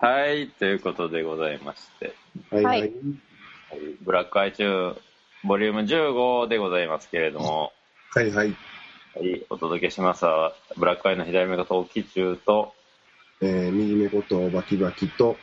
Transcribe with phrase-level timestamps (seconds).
[0.00, 2.14] はい、ということでございまして、
[2.50, 2.80] はいはい。
[2.80, 2.92] はい
[4.02, 4.98] ブラックアイチュー
[5.44, 7.72] ボリューム15でございますけれども、
[8.14, 8.56] はいはい。
[9.14, 12.72] はい、お届けしますは、ブラックアイの左目が陶器中と、
[13.40, 15.36] えー、右目ことバキバキと、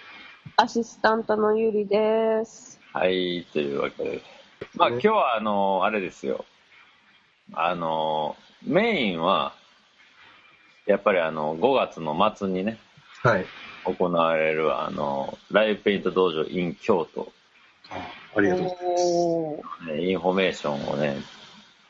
[0.58, 2.80] アシスタントのゆりです。
[2.94, 4.22] はい、というわけで。
[4.76, 6.46] まあ今日はあの、あれですよ。
[7.54, 9.54] あの、メインは、
[10.86, 12.78] やっぱりあの、5月の末にね、
[13.24, 13.46] はい。
[13.86, 17.32] 行われるあの、ライブペイント道場 in 京都、
[18.36, 20.02] ありがとうございます。
[20.02, 21.18] インフォメーションをね、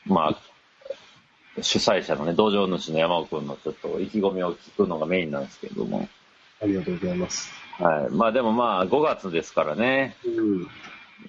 [0.05, 6.07] まあ、主催者のね、道場主の山尾君のちょっと意気込みを聞くのがメインなんですけれども、
[6.62, 7.52] ありがとうございます。
[7.80, 8.13] はい。
[8.13, 10.68] まあでもまあ5月ですからね、うん。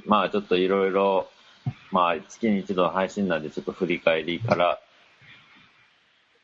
[0.04, 1.28] まあちょっといろいろ、
[1.90, 4.78] まあ月に一度の配信なんでちょっと振り返りから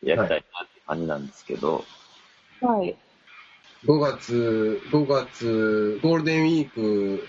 [0.03, 1.85] やりたいなって感じなんですけど、
[2.61, 2.97] はい。
[3.85, 7.25] 5月、5月、ゴールデンウィーク、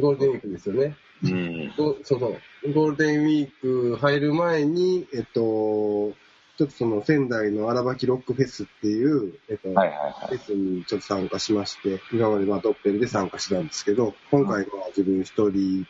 [0.00, 0.96] ゴールデンウィークですよね。
[1.24, 1.72] うん。
[1.76, 2.72] ごそうそう。
[2.72, 6.12] ゴールデンウィーク入る前に、えっと、
[6.58, 10.12] ちょっとその仙台の荒垣ロックフェスっていう、えっと、はいはいはい。
[10.28, 15.86] フェスにちょっと参加しまして、今までまあドッペルで参加してたんですけど、今回は自分一人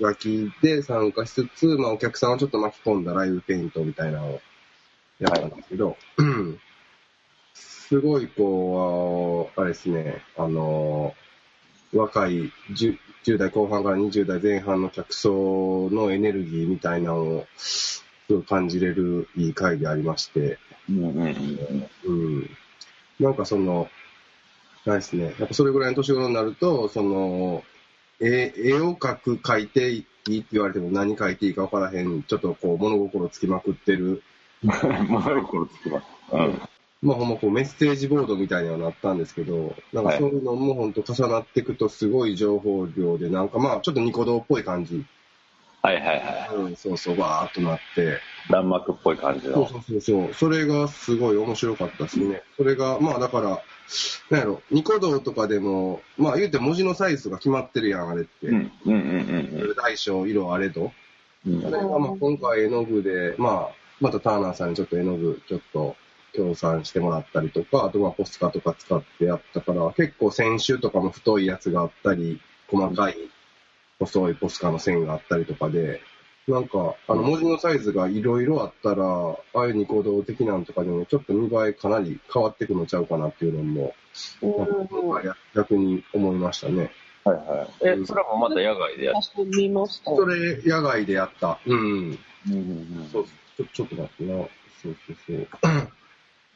[0.00, 4.40] 書きで参加しつつ、まあお客さんをちょっと巻き込んだライブペイントみたいなのを
[5.20, 5.96] やったんですけど、
[7.54, 11.14] すごいこう、あれですね、あの、
[11.92, 22.50] 若い 10, 10代後半から20代前半の客層のエネルギーみたいなのをすごい感じれるいい回でありまして、うんうんうんうん。
[23.18, 23.88] なんかその、
[24.86, 25.34] ないですね。
[25.38, 27.62] やっぱそれぐらいの年頃になると、その、
[28.20, 34.22] 絵絵を描く、描いていいって言われても何描いていいか分からへん、ちょっとこう物心つきまくってる、
[34.68, 36.06] つきます。
[36.32, 36.60] うん。
[37.02, 45.04] まあほんまこうメッセージボードみたいにはなったんですけど、なんかそういうのも本当重なっていくとすごい情報量で、なんかまあちょっとニコ動っぽい感じ、
[45.82, 46.56] はいはいはい。
[46.56, 48.18] うん、そうそう、わーっとなって、
[48.50, 49.54] 弾幕っぽい感じの。
[49.54, 50.34] そうそうそうそう。
[50.34, 52.42] それがすごい面白かったですね。
[52.58, 53.62] それが、まあだから、
[54.30, 58.48] なんやろ、ニコ動とかでも、まあ言うて文字のサイズが決まってるやん、あれって。
[58.48, 60.92] うんうんうん大小、色あれと。
[61.46, 61.66] うんうん。
[61.66, 65.96] あれがまあ今回絵の具で、まあ、またターナーさんにちょっと絵の具ちょっと
[66.32, 73.16] 協賛してもらったりとか、あとはポスカとか使ってやったから、結構線種とかも太いやつがあったり、細かい
[73.98, 76.00] 細いポスカの線があったりとかで、
[76.48, 83.94] なんか、あの、文字のサイズがいろいろあったら、ああいうニコ動的なんとかでも、ちょっと見栄えかなり変わってくのちゃうかなっていうのも、
[85.54, 86.90] 逆に思いましたね。
[87.24, 88.00] はいはい。
[88.00, 90.16] え、それもまた野外でやった？
[90.16, 91.58] それ、野外でやった。
[91.66, 91.78] うん。
[91.78, 92.18] うん
[92.52, 93.26] うんそう、
[93.64, 94.34] ちょ、っと待ってな。
[94.82, 95.48] そうそうそう。
[95.62, 95.88] うん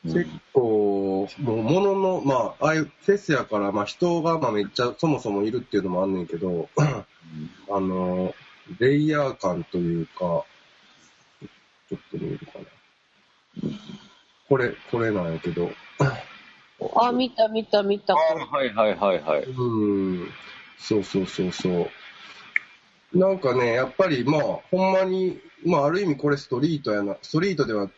[0.05, 6.69] 結構、もう、ものの、まあ、ああいうフェスやから、まあ、人が、まあ、めっちゃ、そもそもいるっていうのもあんねんけど、
[7.71, 8.35] あの、
[8.79, 10.45] レイヤー感というか、
[11.89, 12.65] ちょっと見えるかな。
[14.49, 15.71] これ、これなんやけど、
[16.97, 18.15] あ、見た見た見た。
[18.15, 19.43] あはいはいはいはい。
[19.45, 20.29] うん、
[20.79, 21.91] そうそうそうそう。
[23.15, 27.89] なんかね、やっぱり、まあ、ほんまに、まあ、ある意味これストリートやな、ストリートでは、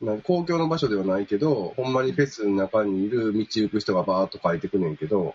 [0.00, 5.34] な公共の場所ではないけど、ほんまにフェスの中にいる道行く人がバーっと書いてくねんけど、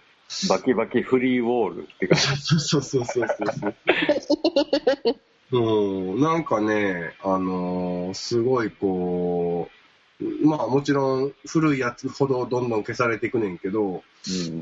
[0.50, 2.16] バキバキフリーウォールってか。
[2.16, 3.76] そうそうそうそうそう。
[6.16, 9.70] うん、なんかね、あのーすごいこ
[10.20, 14.02] う、まあもちろん古いやつほどどんどん消されていくねんけど、うん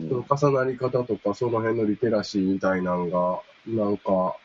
[0.10, 4.36] その重なり方とかその辺のリテラシーみたいなんが、なんか、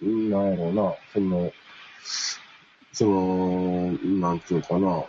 [0.00, 1.52] なんやろうな、その、
[2.92, 5.04] その、なんていうのかな、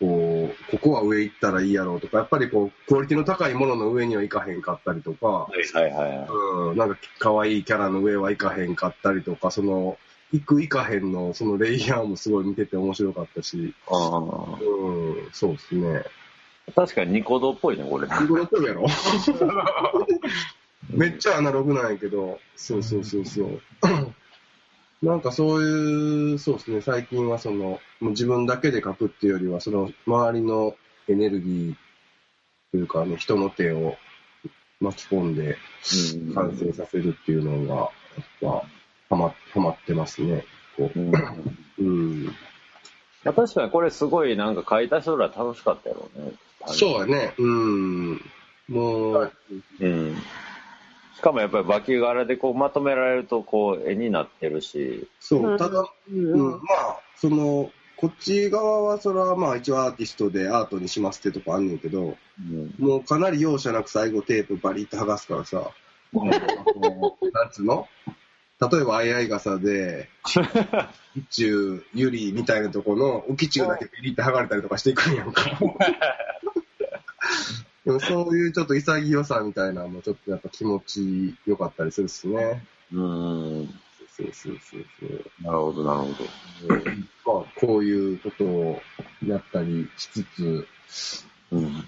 [0.00, 6.26] こう、ここは上行ったらいいやろうとか、やっぱりこう、クオリティの高いものの上には行かへんかったりとか、はいはいはい。
[6.28, 9.98] うん、なんか可愛いキャラの上は行かへんかったりとか、その、
[10.32, 14.18] 行く行かへんの、そのレイヤーもすごい見てて面白かったし、あ
[14.60, 16.02] うん、そうですね。
[16.68, 16.72] あ。
[16.72, 18.08] 確かにニコ動っぽいね、これ。
[18.08, 18.86] ニコ動っぽいやろ
[20.90, 23.60] めっちゃアナログなんやけど、そうそうそうそう。
[25.02, 30.76] なんかそういう、そうですね、最近はその、もう自分だけで書くっていうよりは、その周りの
[31.08, 31.74] エネルギー
[32.70, 33.96] というかね、人の手を
[34.80, 35.56] 巻き込んで
[36.24, 37.90] うん完成させるっていうのが、やっ
[38.40, 38.64] ぱ、は
[39.10, 40.44] ま、はまってますね。
[40.76, 41.18] こうんう。
[41.78, 42.24] うん。
[43.24, 46.32] まあ確かにこれすごいなんか書いた人ら楽しかったやろうね。
[46.66, 47.34] そうやね。
[47.38, 48.20] うん。
[48.68, 49.32] もう、
[49.80, 50.16] うん。
[51.16, 55.08] しかもやっぱりバキ柄でこうまとめられるとこう絵になってるし。
[55.20, 62.74] そう、ただ、うんうん、まあ、その、こっち側はそれはまあ一応アーティストでアートにしますってとこあんねんけど、うん。
[62.78, 65.70] もうかなり容赦なく最後テープバリッと剥がすからさ、
[66.12, 66.32] なん
[67.50, 67.88] つうの？
[68.70, 70.08] 例えば、あいあい傘で、
[71.16, 75.44] 宇宙、ゆりみたいなとこの、浮き中だけピリって剥がれたりとかしていくんやんか。
[77.84, 82.64] でもそういうちょっと潔さみたいなのもちょっとやっぱ気持ち良かったりするっすね。
[82.92, 83.74] うん。
[84.16, 85.24] そうそうそうそう。
[85.42, 87.40] なるほど、なるほど。
[87.40, 88.80] まあ、こういうことを
[89.26, 90.66] やったりしつつ、
[91.50, 91.84] うん。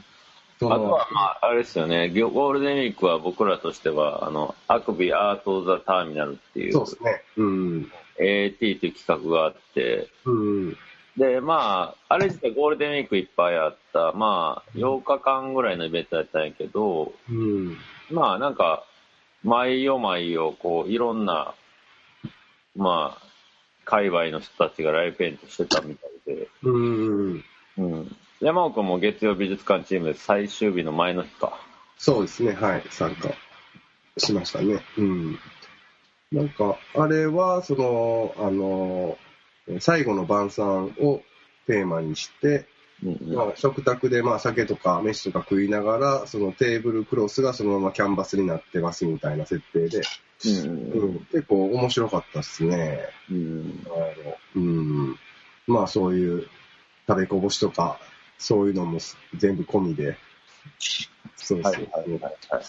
[0.59, 7.23] あとは、まあ、あれですよね、ゴゴールデンウィークは僕らとしては、あの、アクビアート・ザ・ターミナルっていう、そうですね。
[7.37, 7.93] うん。
[8.19, 10.77] AT という企画があって、うん。
[11.17, 17.77] で、まあ、あれ自体ゴールデンウィークいっぱいあった、まあ、8日間ぐらいのイベントやったんやけど、うん。
[18.11, 18.85] まあ、なんか、
[19.43, 21.55] 毎夜毎夜、こう、いろんな、
[22.77, 23.27] まあ、
[23.85, 27.45] 界隈の人たちがライブペイントしてたみたいで、うん。
[27.79, 28.17] うん。
[28.41, 31.59] 山岡も月曜美術館チームで最終日の前の日か。
[31.97, 32.53] そうですね。
[32.53, 32.83] はい。
[32.91, 33.31] 参加
[34.19, 34.83] しましたね。
[34.99, 35.39] うん。
[36.33, 39.17] なんか、あれは、その、あの、
[39.81, 41.23] 最後の晩餐を
[41.67, 42.67] テーマにして、
[43.03, 50.03] まあ、食卓でまあ酒とか飯とか食いながら、そのテーブルクロスがそのままキャンバスになってますみたいな設定で、
[50.45, 53.01] うんうん、結構面白かったっすね。
[53.31, 55.19] うんあのうん。
[55.67, 56.49] まあそういう
[57.07, 57.99] 食べこぼしとか、
[58.39, 58.99] そういうのも
[59.37, 60.17] 全部込みで、
[61.37, 62.65] そうそう、はいはいはいはい。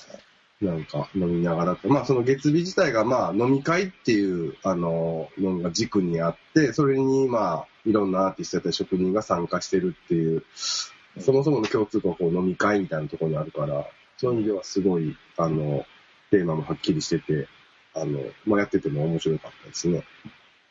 [0.62, 13.86] なんか飲みながらと、まあその月日自体がまあ飲み会っていう、あの、のが軸にあって、それにまあいろんなアーティストやったり職人が参加してるっていう、そもそもの共通項がこう飲み会みたいなところにあるから、
[14.18, 15.86] そういう意味ではすごい、あの、
[16.32, 17.48] テーマもはっきりしてて、
[17.94, 20.04] あの、まあやってても面白かったですね。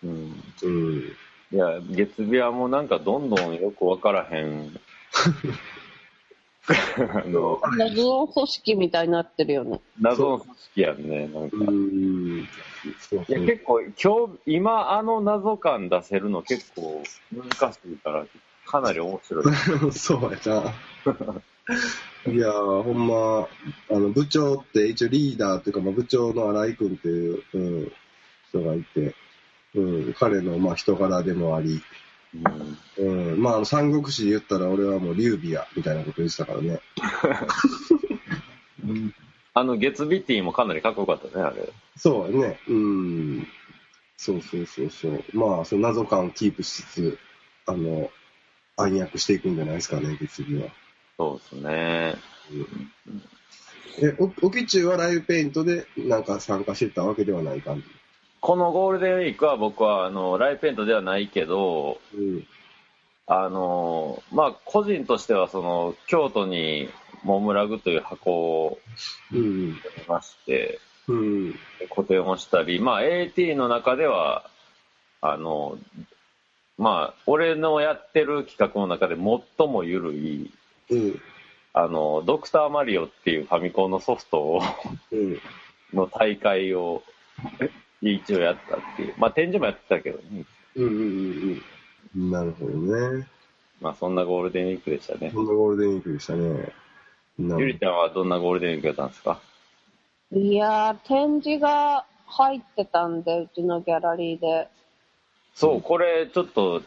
[0.03, 1.17] うんうん。
[1.53, 4.77] いや、月日はもうなんかどんどんよくわからへん。
[6.69, 9.81] あの、謎の組織みたいになってるよね。
[10.01, 11.57] 謎の組織やんね、なんか。
[11.59, 12.49] うん。
[12.99, 17.03] そういや、結構、今日、今あの謎感出せるの結構
[17.33, 18.27] 難しいから、
[18.67, 19.45] かなり面白い。
[19.45, 19.91] 構。
[19.93, 20.75] そうやな。
[22.33, 23.49] いやー、ほんま、
[23.91, 27.93] あの、部長って一応リーダーっていうか、まあ、部長の新井くんっていう、うん、
[28.49, 29.15] 人がいて、
[29.75, 29.81] う
[30.11, 31.81] ん、彼の、まあ、人柄でもあり、
[32.99, 36.81] うんうん、まあ、三国志で言ったら俺はもう劉備や、みたいなこと言ってたからね。
[39.55, 41.73] あの、月日ティもかなりかっこよかったね、あれ。
[41.97, 42.61] そうやね。
[42.69, 43.47] うん。
[44.17, 45.25] そうそうそうそう。
[45.33, 47.19] まあ、その謎感をキープしつつ、
[47.67, 48.11] あの、
[48.77, 50.69] 暗躍していくんじゃないですかね、月日は。
[51.17, 52.17] そうですね。
[54.03, 57.87] え、お、おきちはライブペイントでなんか参加してたわけではない感じ？
[58.41, 62.47] このゴールデンウィークは僕は、あの、ライブペイントではないけど、うん。
[63.27, 66.89] あの、まあ、個人としては、その、京都に
[67.25, 68.79] モムラグという箱を
[69.33, 69.71] うん。
[69.73, 69.77] 見
[70.09, 70.79] まして、
[71.09, 71.55] うん。
[71.89, 74.49] 個展をしたり、まあ、AT の中では、
[75.21, 75.79] あの、
[76.79, 80.53] まあ、俺のやってる企画の中で最も緩い、
[80.91, 81.21] うん。
[81.73, 84.63] あの、ドクターマリオっていうファミコンのソフトを、
[85.11, 85.41] うん。
[85.93, 87.03] の大会を、
[88.15, 89.15] 一応やったっていう。
[89.19, 90.45] まあ、展示もやってたけどね。
[90.77, 90.85] うん。
[90.85, 91.63] うん。
[92.15, 92.31] うん。
[92.31, 93.27] なるほどね。
[93.81, 95.31] まあ、そんなゴールデンウィークでしたね。
[95.33, 96.73] そんなゴールデンウィークでしたね。
[97.39, 99.39] なゆりちゃんはどんなゴールデンウィークやったんですか？
[100.33, 104.69] いやー、展示が入ってたんで、うちのギャラリーで。
[105.55, 106.81] そう、これ、ちょっと、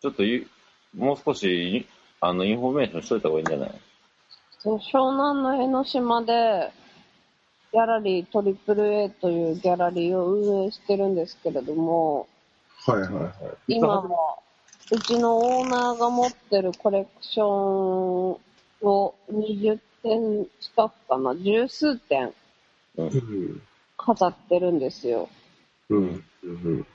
[0.00, 0.46] ちょっとゆ、
[0.96, 1.86] もう少し、
[2.20, 3.70] あの、インフォメーションしといた方がいいんじゃない？
[4.60, 6.70] そう湘南の江ノ島で、
[7.74, 12.28] ギャラリー AAA というギャラリーを運営してるんですけれども、
[12.86, 13.32] はいはいはい。
[13.66, 14.38] 今は、
[14.92, 18.30] うちのオーナーが持ってるコレクション
[18.82, 22.32] を20点近くかな、十数点
[22.96, 23.62] うん。
[23.98, 25.28] 飾ってるんですよ。
[25.90, 26.24] うん。
[26.44, 26.86] うん。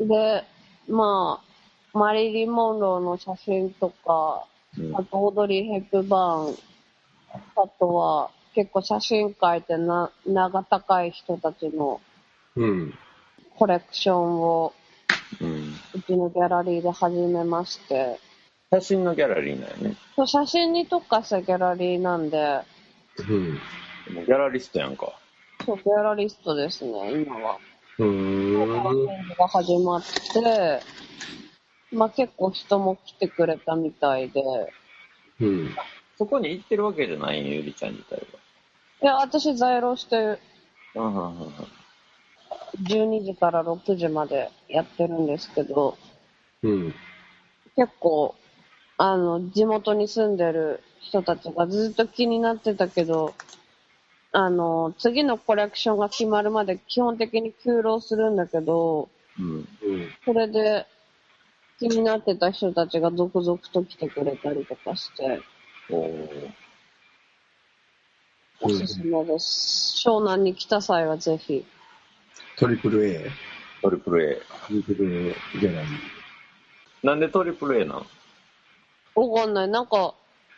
[0.00, 0.44] で、
[0.88, 4.46] まあ、マリリン・モンローの写真とか、
[4.78, 6.56] うんあとオードリー・ヘップバーン、
[7.56, 12.00] あとは結構写真描いてな、名が高い人たちの
[12.56, 12.94] うん。
[13.56, 14.74] コレクションを
[15.40, 15.74] うん。
[15.94, 18.18] うちのギャラリーで始めまして、
[18.70, 19.96] 写真のギャラリーなんやね。
[20.16, 22.60] そう写真に特化したギャラリーなんで、
[23.18, 23.54] うん。
[23.54, 25.12] ギャラリストやんか。
[25.64, 27.58] そう、ギャラリストですね、今は。
[27.98, 29.28] うーん。
[29.38, 30.82] が始まって、
[31.92, 34.42] まあ結構人も来てくれたみたいで、
[35.40, 35.74] うん。
[36.16, 38.16] そこに行ってるわけじゃないゆりちゃん自体
[39.02, 40.38] いや、私在庫しては。
[40.94, 41.52] うんうんうんうん
[42.80, 45.98] 12時から6時までやってるんですけど、
[46.62, 46.94] うん。
[47.76, 48.34] 結構、
[48.96, 53.34] あの、地元に住んでる人たちがずっと気になってたけど、
[54.32, 59.46] あの、次のコレクションが決まるまで基本的に休労するんだけど、うん。
[59.56, 59.66] うん。
[60.24, 60.86] それで
[61.78, 65.40] 気になってた人たちが続々と来てくれたりとかして、
[65.90, 66.61] おー
[68.64, 70.06] おすすめです。
[70.06, 71.64] 湘南に来た際はぜひ。
[72.56, 73.28] トリプル A。
[73.82, 74.36] トリプル A。
[74.68, 75.90] トリプル A ギャラリー。
[77.02, 78.06] なんでトリプル A なの
[79.14, 79.68] わかんない。
[79.68, 80.14] なんか、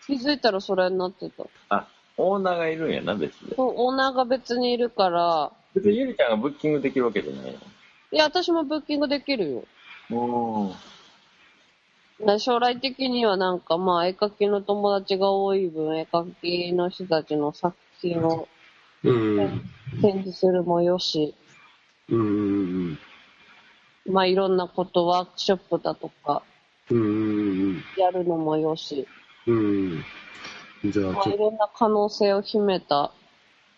[0.07, 1.45] 気づいたらそれになってた。
[1.71, 3.57] あ、オーナーがいるんやな、別で。
[3.57, 7.53] そうオーナーが別にいるから、別にゆりちゃんがブッキングできるわけじゃないの？
[7.53, 7.57] い
[8.13, 9.65] や、私もブッキングできるよ。
[10.11, 10.75] お
[12.39, 18.49] 将来的にはなんかまあ絵描きの友達が多い分、絵描きの人たちの作品を
[19.03, 19.71] うん。
[20.01, 21.35] 展示するもよし、
[22.09, 22.23] うんう
[22.91, 22.99] ん
[24.07, 26.43] まあいろんなこと、ワークショップだとか、
[26.91, 26.97] うん。
[26.99, 27.11] うんう
[27.73, 29.07] んやるのもよし、
[29.47, 30.05] うん。
[30.83, 30.93] うん。
[30.93, 33.13] じゃあ、まあいろんな可能性を秘めた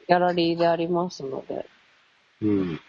[0.09, 1.65] ギャラリーでありますので、と、
[2.43, 2.81] うん。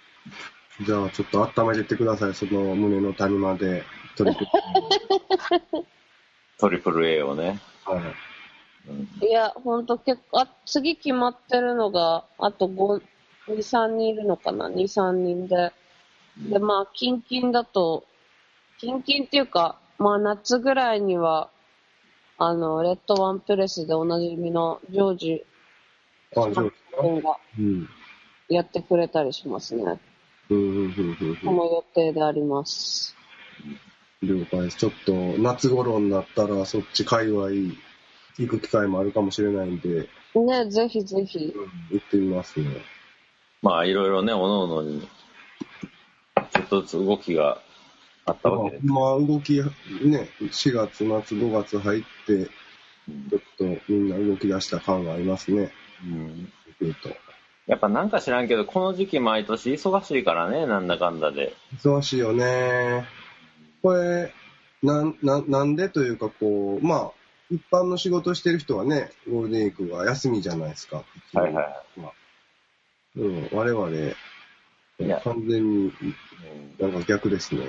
[0.82, 2.34] じゃあ、ちょっと温めてってください。
[2.34, 3.84] その胸の谷間で、
[4.16, 4.48] トリプル
[6.60, 7.60] トリプル A をね。
[7.86, 8.27] はい。
[8.88, 13.02] うんいや、ほんと結構、あ、次決まってるのが、あと5、
[13.48, 15.74] 2、3人いるのかな ?2、3人で。
[16.38, 18.06] で、まあ、キンキンだと、
[18.80, 21.50] キンキンっていうか、まあ、夏ぐらいには、
[22.38, 25.46] あの、レッドワンプレスでおなじみのジョージ
[26.36, 26.72] あ、上手。
[27.00, 27.90] 君がうん。
[28.50, 30.00] やってくれたりしますね。
[30.50, 33.16] うん、うん、うん、この予定であります。
[34.22, 34.40] うん。
[34.40, 34.78] 了解です。
[34.78, 37.48] ちょっと、夏頃になったら、そっち界隈、
[38.38, 41.54] 行く機会もあるかもしれないんで、ね、ぜひぜひ。
[41.92, 42.66] 行ってみますね。
[43.62, 45.02] まあ、いろいろね、おのおのに、
[46.52, 47.60] ちょっとずつ動きが
[48.26, 48.86] あったわけです。
[48.86, 55.72] まあ、動き、ね、4月末、5月入って、ちょっとみんな動き出した感がありますね。
[56.04, 57.10] うん言うと。
[57.66, 61.54] やっぱなんか知らんけど、この時期毎年忙しいからね、なんだかんだで。
[61.82, 63.06] 忙しいよね。
[63.82, 64.34] これ、
[64.84, 67.12] なん、なん、なんでというか、こう、まあ、
[67.50, 71.04] 一般の仕事してる人はね、ゴールデンウィークが休みじゃないですか。
[71.34, 73.20] はいはい。
[73.20, 73.90] うん、我々、
[75.00, 75.94] いや完全に
[76.80, 77.66] うんなんか逆ですね。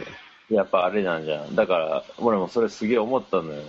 [0.50, 1.54] やっぱあれなんじゃん。
[1.54, 3.62] だから、俺もそれすげえ思ったのよ。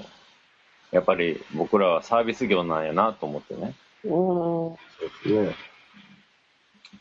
[0.91, 3.75] やっぱり僕らはサービス業なんやなと思ってね。
[4.05, 4.09] う
[5.29, 5.35] ん。
[5.45, 5.55] ね。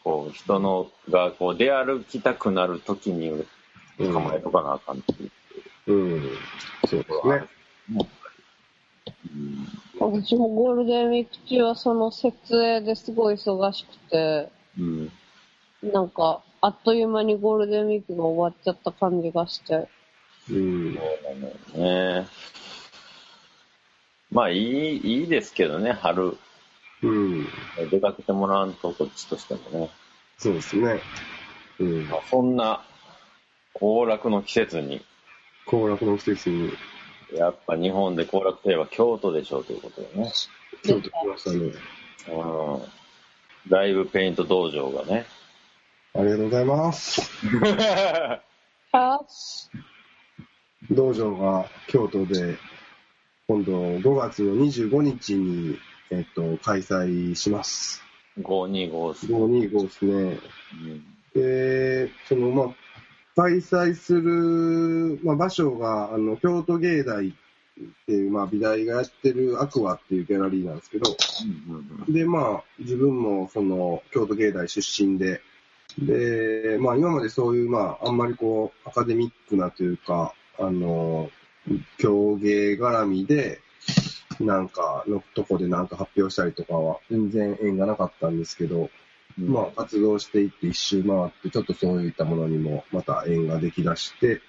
[0.04, 3.44] こう、人のがこう出歩きたくなる時に
[3.98, 5.26] うん構えとかなあかんってい
[5.86, 5.92] う。
[5.92, 6.22] うん。
[6.88, 7.42] そうですね。
[9.34, 14.48] うん私もゴールデンウィーク中はその設営ですごい忙しくて、
[14.78, 15.12] うん。
[15.82, 19.88] なんか、あっという間にゴールデンウィークが終わっちゃった感じがして。
[20.50, 20.94] うん。
[20.94, 21.04] そう
[21.74, 22.28] なのよね。
[24.30, 26.36] まあいい、いいですけどね、春。
[27.02, 27.46] うん。
[27.90, 29.90] 出かけてもらわんと、こっちとしてもね。
[30.38, 31.00] そうですね。
[31.80, 32.18] うんま。
[32.18, 32.84] あそんな、
[33.74, 35.00] 行楽の季節に、
[35.66, 36.72] 行楽の季節に、
[37.34, 40.32] やっぱ日本で行楽といえば京都でしょうということでね。
[40.82, 41.72] 京都来ましたね。
[42.28, 42.78] う
[43.68, 43.70] ん。
[43.70, 45.26] ライブペイント道場がね。
[46.14, 47.20] ありがとうございます。
[48.92, 49.24] は
[50.90, 52.56] 道場が京都で、
[53.46, 55.78] 今度5月の25日に、
[56.10, 58.02] えっと、開催します。
[58.40, 59.26] 525す。
[59.26, 60.12] 525ですね。
[60.12, 62.74] うんで、その、まあ、
[63.38, 67.32] 開催する、まあ、場所が、あの、京都芸大っ
[68.06, 71.16] ていう、まあ、美大がやってるアクアっていうギャラリーなんですけど、
[72.08, 75.40] うんで、まあ、自分も、その、京都芸大出身で、
[76.00, 81.30] で、まあ、今までそういう、まあ、あんまりこう、アカデミックなというか、あの、
[81.98, 83.60] 競芸絡みで、
[84.40, 88.90] なんか、のとこでなんか発表したりとかは、全然縁がなかったんですけど、うん
[89.38, 94.40] まあ、活動していって一周回って、ちょっとそういったものにもまた縁ができだして、うん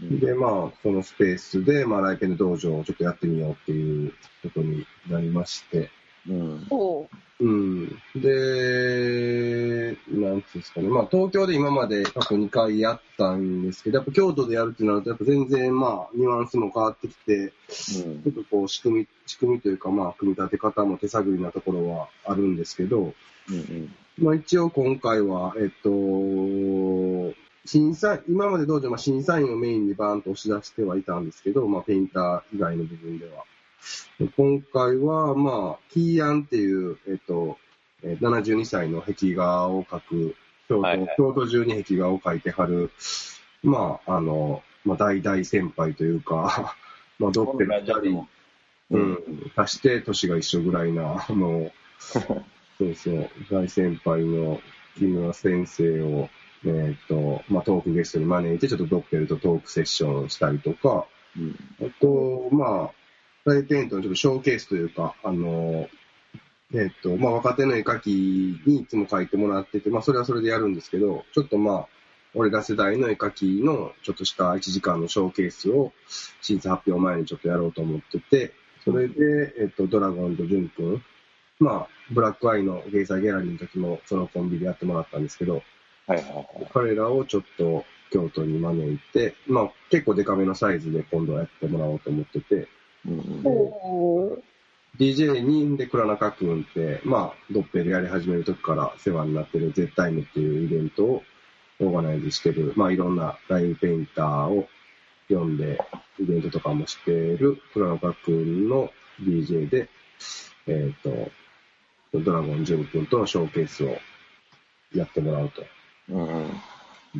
[0.00, 4.12] で、まあ、そのスペースで、まあ、ライペンの道場をちょっとやってみようっていう
[4.44, 5.90] ことになりまして、
[6.28, 6.66] うん。
[6.68, 7.08] そ
[7.40, 7.88] うん。
[8.14, 10.88] で、なんていうんですかね。
[10.88, 23.14] まあ、東京で今まで過去2回やったんですけど、やっぱ京都でやるってなると、やっぱ全然まあ、ニュアンスも変わってきて、ちょっとこう、仕組み、仕組みというか、まあ、組み立て方も手探りなところはあるんですけど、
[23.50, 25.90] うんまあ一応今回は、えっと、
[27.64, 33.44] 審査、今まで道場、まあ審査員をメインにバーンと押し出してはいたんですけど、まあペインター以外の部分では。
[34.18, 37.58] で今回は、まあ、キーアンっていう、えっと、
[38.02, 40.36] えー72歳の壁画を描く、
[40.68, 42.90] 京都、はいはい京都中に壁画を描いてはる、
[43.62, 46.76] まあ、あの、まあ大大先輩というか、
[47.18, 48.28] まあ、ドッペル2人、
[48.90, 51.70] ううんん、足して年が一緒ぐらいな、あの、
[52.78, 54.60] そうそう、大先輩の
[54.96, 56.28] 木村先生を、
[56.64, 61.06] えっ、と、まあ、トークゲストに招いて、ちょっとドッペルとトークセッションしたりとか、
[61.36, 61.56] うん。
[61.80, 62.90] あと、まあ、
[63.44, 65.88] 大ペイントのちょっとショーケースというか、あの、
[66.74, 68.08] えっ、と、まあ、若手の絵描き
[68.66, 71.88] にいつも描いてもらってて、まあ、それはそれでやるんですけど、ちょっとまあ、
[72.34, 75.92] 俺ら世代の絵描きのちょっとした1時間のショーケースを
[76.42, 78.52] 審査発表前にちょっとやろうと思ってて、
[78.84, 81.02] それで、えっ、と、ドラゴンとジュン君、
[81.58, 85.62] まあ、ブラックアイのゲイサーギャラリーの時もそのコンビでやってもらったんですけど、
[86.06, 86.46] はいはいはい。
[86.72, 92.68] 彼らをちょっと京都に招いて、まあ結構デカめのサイズで今度はやってもらおうと思ってて、
[93.06, 94.42] うん
[94.98, 101.22] DJ にで倉中くんって、まあドッペルやり始める時から世話になってるタイムっていうイベントを
[101.80, 104.68] オーガナイズしてる、まあいろんなライブペインターを
[105.28, 105.78] 呼んで
[106.18, 108.90] イベントとかもしてる倉中くんの
[109.22, 109.88] DJ で、
[110.66, 111.30] えっ、と、
[112.14, 113.96] ドラゴンジュン君とのショーケースを
[114.94, 115.64] やってもらうと。
[116.10, 116.50] うんうん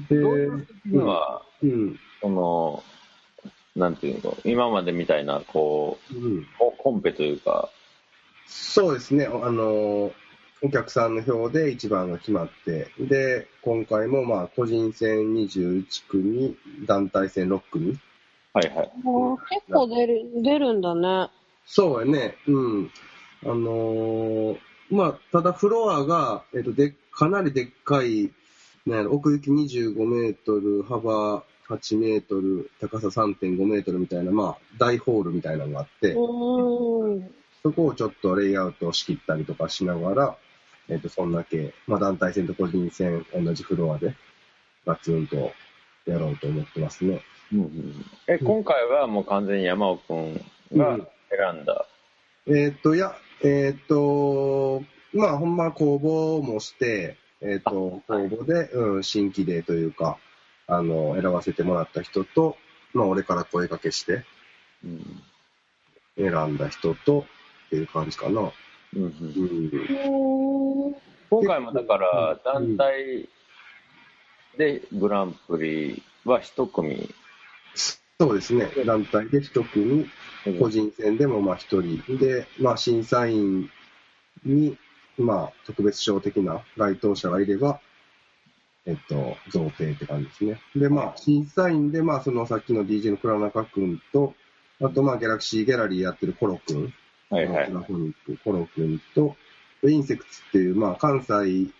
[0.08, 2.82] で、どういう時には、うん、その、
[3.74, 6.46] なんていうの、今までみたいな、こう、うん。
[6.58, 7.70] ココンペというか、
[8.46, 10.12] そうですね、あの、
[10.60, 17.98] お客さんの票で1番が決まって、で、今回もまあ、個人戦21組、団体戦6組。
[18.52, 18.90] はいはい。
[19.50, 21.30] 結構出る、出るんだね。
[21.64, 22.90] そうやね、うん。
[23.44, 28.30] あのーまあ、ただフロアが、えっと、で、かなりでっかい、
[28.86, 36.14] なんやろ奥行き25メートル、幅8メートル、高さ3.5メートルみたいな、まあ、大ホールみたいなのがあって。
[37.62, 40.36] そこをちょっとレイアウトを仕切ったりとかしながら、
[40.88, 44.14] えっ、と、そんだけ、まあ団体戦と個人戦同じフロアで
[44.86, 45.52] ガツンと
[46.06, 47.20] やろうと思ってますね。
[47.52, 50.34] うんうんえ、今回はもう完全に山尾くん
[50.74, 50.98] が
[51.30, 51.86] 選んだ？
[52.46, 60.18] えっ、と、いや、えっ、と、まあほんま公募もして、えっ、と、公募で、うん、新規でというか、
[60.66, 62.56] あの、選ばせてもらった人と、
[62.92, 64.24] まあ俺から声かけして
[64.84, 65.22] うん。
[66.16, 67.20] 選んだ人と
[67.66, 68.52] っていう感じかな。
[68.96, 70.94] うん。
[71.30, 72.76] 今回もだからうん。
[72.76, 73.28] 団体
[74.56, 77.08] でグランプリは一組、
[78.20, 78.68] そうですね。
[78.84, 80.08] 団体で一組、
[80.58, 82.18] 個人戦でもまあ一人。
[82.18, 83.70] で、まあ審査員
[84.44, 84.76] に、
[85.16, 87.80] まあ特別賞的な該当者がいれば、
[88.86, 90.60] えっと、贈呈って感じですね。
[90.76, 94.34] で、まあ審査員で、まあそのさっきの DJ の倉中くんと、
[94.80, 96.94] あとまあギャラクシーギャラリーやってるコロくん、
[97.30, 97.72] はいはい。
[98.44, 99.36] コロくんと、
[99.84, 101.70] インセクツっていう、まあ関西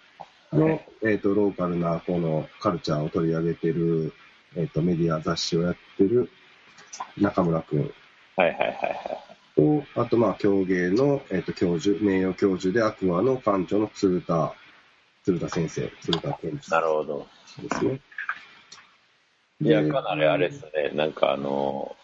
[0.53, 0.89] の、はい。
[1.03, 4.13] えっと、ローカルなこのカルチャーを取り上げてる、
[4.57, 6.29] えっと、メディア雑誌をやってる
[7.17, 7.91] 中村くん
[8.39, 9.83] はいはいはいはい。
[9.95, 14.55] と、あと、まあ、競芸の、えっ、と、教授、名誉教授でアクアの館長の鶴田、
[15.25, 17.27] 鶴田先生、鶴田健なるほど。
[17.61, 18.01] ですね。
[19.61, 20.93] いや、でかなりあれですね。
[20.95, 21.97] なんかあの、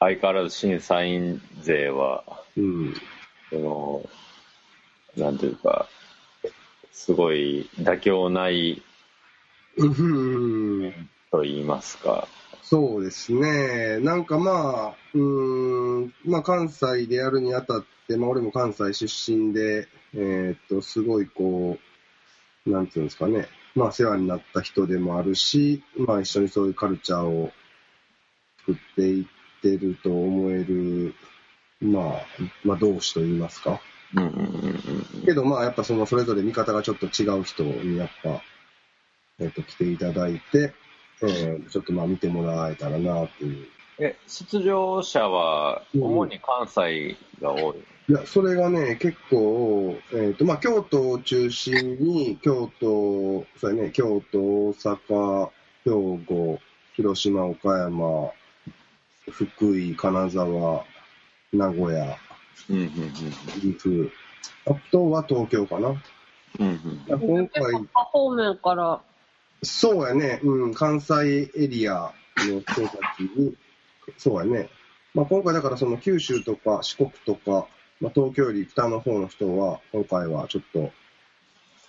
[0.00, 2.24] 相変わらず審査員勢は、
[2.56, 2.94] うん。
[3.50, 4.10] その、
[5.16, 5.86] なんていうか、
[6.90, 8.82] すごい妥協ない
[9.76, 11.08] うん。
[11.30, 12.26] と言いますか。
[12.62, 13.98] そうですね。
[14.00, 14.50] なんかま
[14.90, 21.78] あ、うーん、まあ関西でやるにあたって、まあ俺も関西出身で、えーっと、すごいこ
[22.66, 23.48] う、なんていうんですかね。
[23.74, 27.50] まあ世話になった人でもあるし、まあ一緒にそういうカルチャーを
[28.66, 29.26] 作っていっ
[29.62, 31.14] てると思える、
[31.80, 32.26] まあ、
[32.64, 33.80] まあ同志と言いますか。
[34.14, 38.42] うんうんうんうんけどまあやっぱそのそれぞれ見方がちょっと違う人にやっぱ、
[39.38, 40.72] えっと来ていただいて、
[41.22, 43.66] えーちょっとまあ見てもらえたらなっていう。
[43.98, 47.78] え、出場者は主に関西が多い？
[48.08, 55.50] いや、それがね、結構、えっ、と、まあ、京都を中心に、京都、そうやね、京都、大阪、
[55.84, 55.90] 兵
[56.26, 56.58] 庫、
[56.94, 58.32] 広島、岡山、
[59.30, 60.84] 福井、金沢、
[61.52, 62.16] 名古屋、
[62.68, 62.90] うんうん
[63.60, 64.10] 岐阜、
[64.66, 65.88] あとは東京かな。
[65.88, 65.96] うん
[66.58, 69.00] うんうん今回、方面から、
[69.62, 73.54] そうやね、うん、関西エリアの人たちに、
[74.16, 74.68] そうやね。
[75.14, 77.66] まあ、今回だからその九州とか四国とか、
[78.00, 80.90] まあ、東京より北の方の人は、今回はちょっと、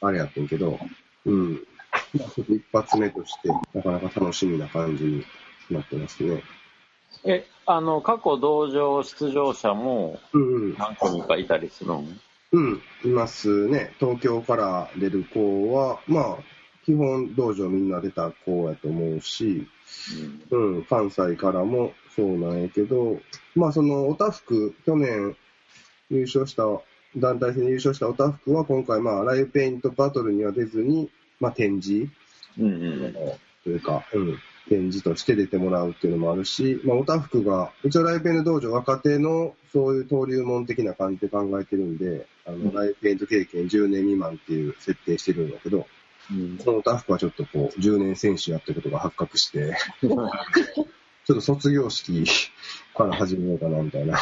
[0.01, 0.79] あれやってんけど、
[1.25, 1.67] うん。
[2.13, 5.25] 一発目として、なかなか楽しみな感じに
[5.69, 6.43] なってますね。
[7.23, 10.75] え、あの、過去同場出場者もうんうん。
[10.77, 12.03] 何組かいたりするの？
[12.53, 13.93] うん、いますね。
[13.99, 16.37] 東京から出る子は、まあ、
[16.91, 19.65] 基本道場みんな出た子やと思うし、
[20.49, 23.17] うん、関西からもそうなんやけど、
[23.55, 25.37] まあその、おたふく、去年
[26.09, 26.63] 優勝した、
[27.15, 32.09] 団体戦で優勝したおたふくは今回まあライブペイントバトルには出ずに、まあ展示。
[32.59, 32.67] うんう
[33.07, 33.13] ん。
[33.63, 42.73] というか、うん、展示として出てもらうっていうのもあるし、まあおたふくが、一応ライブペイント道場若手のそういう登竜門的な感じで考えてるんで、あの、うん。
[42.73, 45.87] ライブペイント経験10年未満っていう設定してるんだけど、
[46.31, 52.25] うんそのおたふくはちょっとこう、10年選手やってことが発覚して、 ちょっと卒業式
[52.95, 54.17] から始めようかなみたいな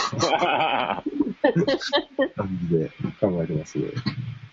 [2.36, 3.86] 感じで考えてますね。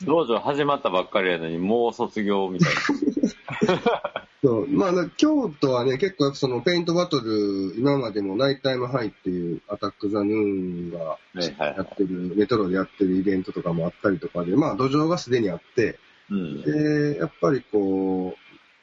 [0.05, 2.73] 道場始まったばっかりやのに、もう卒業みたい
[4.43, 11.19] そうまあ、だ京都はね、結構そのペイントバトル、今までもナイトタイムハイっていうアタックザヌーンが
[11.59, 16.06] やはってる、メトロでやってるイベントとかもあったりとかで、まあ土壌がすでにあって、い。
[16.31, 16.63] うん。
[16.63, 18.37] で、やっぱりこ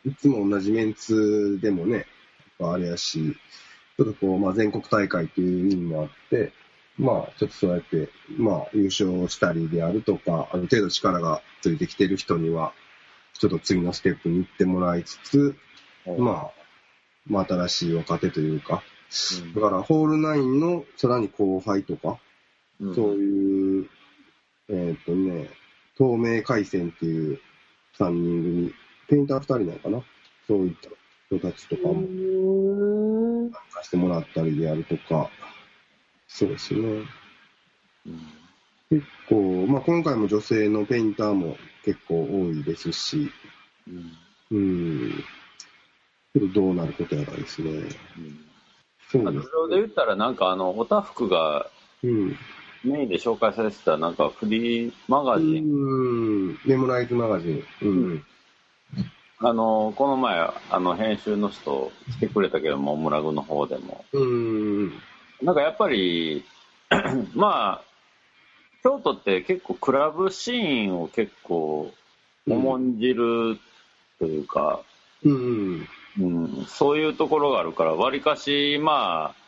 [0.05, 2.05] う、いつも同じメンツでもね、やっ
[2.59, 3.35] ぱあれやし、
[3.97, 6.51] ちょっとこう、まあ全国大会っていう意味もあって、
[6.97, 12.73] まあちょっとそうやって、まあ優勝したりであるとか、ある程度力がついてきてる人には、
[13.33, 15.55] ちょっと次のステップに行ってもらいつつ、
[16.05, 16.51] まあ、
[17.25, 18.83] まあ新しい若手というか、
[19.55, 22.19] だからホールナインのさらに後輩とか、
[22.79, 23.89] うん、そういう、
[24.69, 25.49] えっ、とね、
[25.97, 27.39] 透明回線っていう
[27.97, 28.73] 3人組、
[29.07, 30.01] ペインター2人なのかな？
[30.47, 30.89] そういった
[31.35, 33.51] 人たちとかうもーん。
[33.51, 35.29] 貸してもらったりであるとか、
[36.27, 36.79] そうですね。
[38.07, 38.19] うん
[38.89, 43.31] 結構、まあ今回も女性のペインターも結構多いですし、
[43.87, 44.11] うん
[44.51, 45.23] うん。
[46.33, 47.71] けどどうなることやらですね。
[47.71, 47.89] うん
[49.09, 51.69] そうですあと、で言ったら、なんか、あの、おたふくが
[52.03, 52.37] うん。
[52.83, 56.59] メインで紹介されてた、なんか、フリーマガジン、うん。
[56.65, 57.63] メモライズマガジン。
[57.81, 58.25] うん。
[59.39, 64.05] あの、この前、あの、編集の人来てくれたけども、村具の方でも。
[64.13, 64.93] うん。
[65.41, 66.43] なんかやっぱり、
[67.35, 67.93] まあ、
[68.83, 71.93] 京都って結構クラブシーンを結構
[72.47, 73.57] 重んじる
[74.19, 74.81] というか、
[75.23, 75.87] うん。
[76.19, 79.43] うん、そういうところがあるから、わりかし、まあ、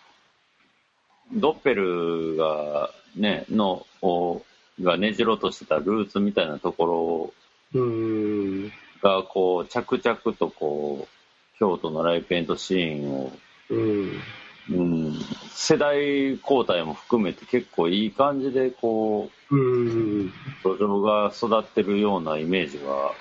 [1.34, 4.44] ドッペルが、ね、の、を
[4.82, 7.34] がねじろうとしてたルーツみたいなとこ
[7.74, 8.64] うん。
[8.64, 13.32] ろが、こう、着々とこう、京都のライブペイントシーンを、
[13.70, 14.22] うん。
[14.68, 15.14] うん、
[15.52, 20.26] 世代交代も含めて結構いい感じで、こうん。
[20.28, 20.32] う、
[20.64, 23.12] 土壌が育ってるようなイメージが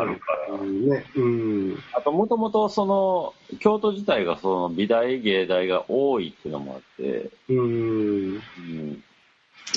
[0.00, 0.58] あるから。
[0.64, 1.04] ね。
[1.14, 1.78] うん。
[1.92, 8.34] あと、もともとその、京都自体がその美大、芸大が多いっていうのもあって、うん。
[8.36, 9.04] うん、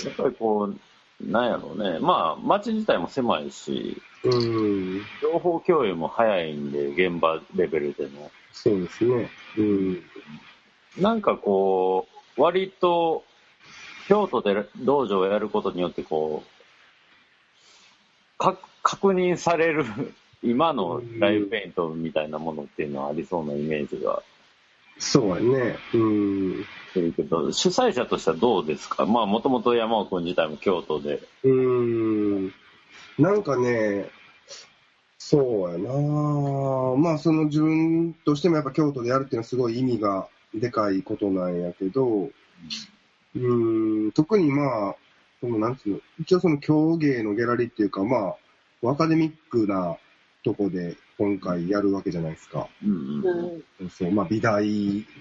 [0.05, 0.79] やっぱりこう、
[1.29, 1.99] なんやろうね。
[1.99, 5.01] まあ、街自体も狭いし、うん。
[5.21, 8.31] 情報共有も早いんで、現場レベルでの。
[8.53, 9.29] そうですね。
[9.57, 10.03] うん。
[10.97, 13.23] なんかこう、割と、
[14.07, 19.85] 京都で道場をやることによって、こう、か確認される
[20.43, 24.23] 今のライブペイントみたいなものっていうのはありそうなイメージが
[25.01, 25.77] そうやね。
[25.95, 26.65] うん。
[26.93, 31.21] けど、主催者としてはどうですかまあ、もともと山尾君自体も京都で。
[31.43, 32.53] うん。
[33.17, 34.11] なんかね、
[35.17, 35.93] そうやな
[36.97, 42.29] まあその自分としてもやっぱ京都でやるっていうのはすごい意味がでかいことなんやけど、
[43.35, 43.39] う
[44.07, 44.95] ん、特にまあ、
[45.39, 48.35] そのなんつうの、一応その競芸のギャラリーっていうかま
[48.83, 49.97] あ、アカデミックな
[50.43, 52.67] とこで今回やるわけじゃないですか。
[52.83, 53.89] うんうんうん。
[53.89, 54.65] そう、まあ美大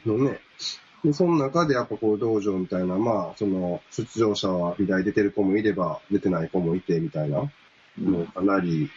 [0.06, 0.40] のね。
[1.04, 7.50] で、その中でやっぱこう道場みたいな、まあその出場者は美大出てる子もいれば出てない子もいてみたいな、
[7.98, 8.90] もうかなり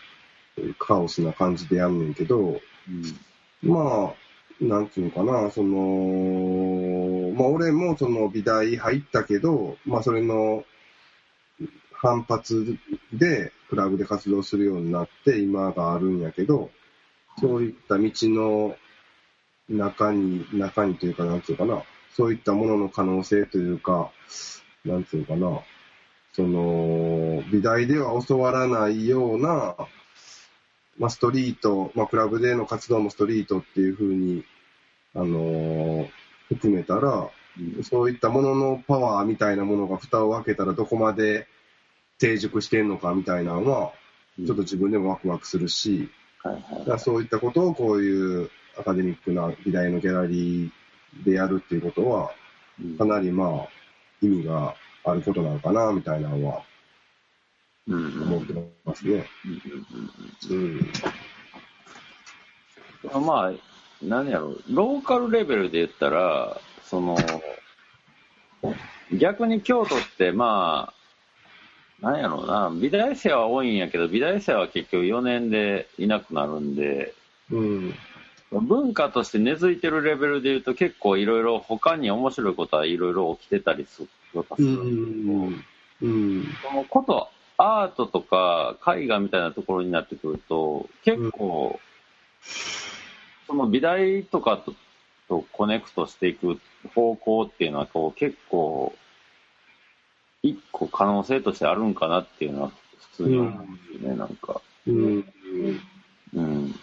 [0.79, 2.59] カオスな感じでやんねんけど、
[3.61, 10.63] まあ、なんていうのかな、その、まあ俺もその美大入ったけど、まあそれの
[11.93, 12.77] 反発
[13.13, 16.69] でクラブで活動するようになって今があるんやけど、
[17.39, 18.75] そういった道の
[19.67, 21.81] 中に、中にというか、なんていうかな、
[22.15, 24.11] そういったものの可能性というか、
[24.85, 25.59] なんていうかな、
[26.33, 29.75] その、美大では教わらないような、
[30.99, 34.43] まあ、ストリート、まあ、クラブでの活動もストリートっていうふうに、
[35.15, 36.09] あのー
[36.49, 37.31] 含めたら、
[37.81, 41.47] そういったもののパワーみたいなものが蓋を開けたらどこまで
[42.19, 43.93] 成熟してんのかみたいなのは、
[44.37, 46.09] ちょっと自分でもワクワクするし、
[46.41, 52.31] はいはいだからそういったことをこういうアカデミックな美大のギャラリーでやるっていうことは、
[52.97, 53.67] かなりまあ
[54.21, 56.63] 意味があることなのかな、みたいなのは
[57.87, 58.53] 思って
[58.85, 59.25] ますね。
[60.49, 60.91] うん。
[63.25, 63.51] まあ、
[64.01, 67.17] 何やろう、ローカルレベルで言ったら、その、
[69.17, 71.02] 逆に京都って、まあ、
[72.03, 77.13] なんやろうな、美大生は多いんやけど、美大生は結局4年でいなくなるんで、
[77.49, 77.95] うん。
[78.51, 85.61] 文化として根付いてるレベルで言うと結構いろいろ他に面白いことはいろいろ起きてたりするとかすうるんで
[86.01, 86.13] すけど、ん。
[86.13, 86.57] うん。
[86.61, 91.79] そのこと、アートとか絵画みたいなところになってくると、結構、
[93.47, 94.73] その美大とかと
[95.29, 96.59] とコネクトしていく
[96.93, 98.93] 方向っていうのはこう結構、
[100.43, 102.71] 一個可能性としてあるんかなっていうのは
[103.15, 104.61] 普通に思うんですよね、なんか。
[104.87, 105.25] うん。
[106.35, 106.71] うん。
[106.71, 106.75] 例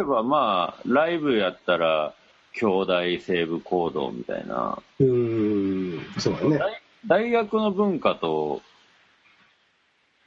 [0.00, 2.14] えばまあ、ライブやったら、
[2.54, 6.06] 兄弟西部行動みたいな、うん。
[6.18, 6.58] そうだね。
[6.58, 8.62] 大大学の文化と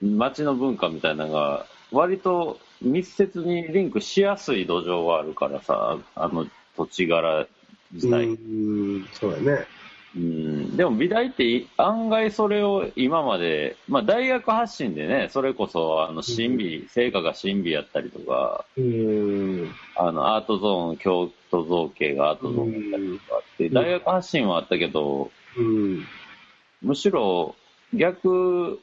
[0.01, 7.47] 町の文化みたいなのが割と密接にリンクしやすい土壌があるからさあの土地柄
[7.93, 9.07] 自体、うん。
[9.13, 9.65] そうだね。
[10.15, 19.71] うん、でも美大って案外それを今まで、まあ、大学発信でねそれこそあの審美、成果が審美やったりとかうん。
[19.97, 26.05] あのアートゾーン京都造形がアートゾーンだったりとかって、うん大学発信はあったけど、うん。
[26.81, 27.55] むしろ
[27.93, 28.79] 逆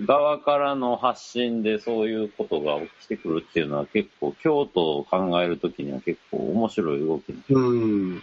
[0.00, 8.22] 側からの発信でそういうことが起きてくるっていうのは結構京都を考えるときには結構面白い動きうん。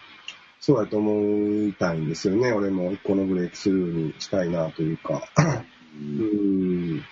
[0.66, 2.54] そうやと思いたいんですよね。
[2.54, 5.22] 俺も一個のブレイクスルーにしたいなというか。
[5.94, 7.04] うん。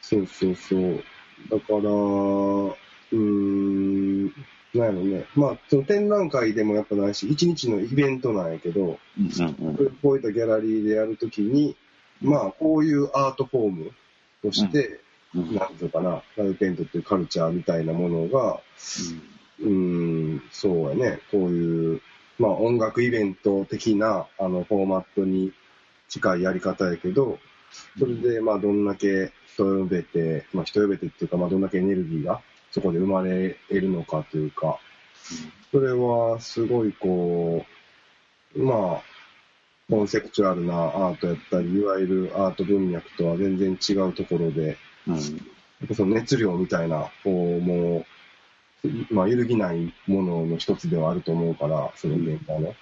[0.00, 1.02] そうそうそう。
[1.50, 4.26] だから、うん。
[4.26, 5.24] なんやろね。
[5.34, 11.76] まあ、その展覧会でもやっぱないし、一日のイベントなんやけど、うんうんこういったギャラリーでやるときに、
[12.22, 13.90] まあ、こういうアートフォーム
[14.40, 15.00] として、
[15.34, 18.60] うんなんていうのかな、ライブペイントっていうカルチャーみたいなものが、
[19.58, 19.68] うー
[20.36, 22.00] ん、そうやね、こういう、
[22.38, 25.52] まあ音楽イベント的な、あの、フォーマットに
[26.08, 27.38] 近いやり方やけど、
[27.98, 34.78] それで、まあどんだけ人呼べて、まあ人呼べてっていうか、まあどんだけエネルギーがそこで生まれ得るのかというか、
[35.70, 37.64] それはすごいこ
[38.56, 39.02] う、まあ、
[39.90, 45.94] コンセプチュアルなアートやったり、いわゆるアート文脈とは全然違うところで、うん。
[45.94, 48.06] その熱量みたいな、こう、もう、
[49.10, 52.74] まあ、揺るぎないものの一つではあると思うから、その現場の。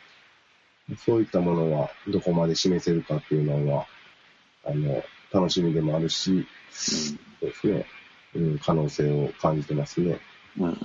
[0.98, 3.86] そういったものはどこまで示せるかっていうのは、
[4.64, 7.86] あの、楽しみでもあるし、そうですね、
[8.34, 10.18] うん、可能性を感じてますね。
[10.58, 10.68] うん。
[10.68, 10.76] うん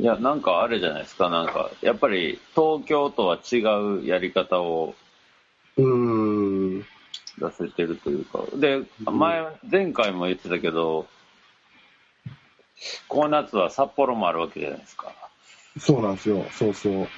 [0.00, 3.56] いや、なんかあれじゃないですか、なんか、やっぱり東京とは違
[4.02, 4.94] うやり方を
[5.76, 6.80] うーん、
[7.38, 11.08] 出せてるというか、で、前、前回も言ってたけど、
[13.08, 15.12] この夏は札幌もあるわけじゃないですか。
[15.78, 16.44] そうなんですよ。
[16.50, 17.08] そうそう。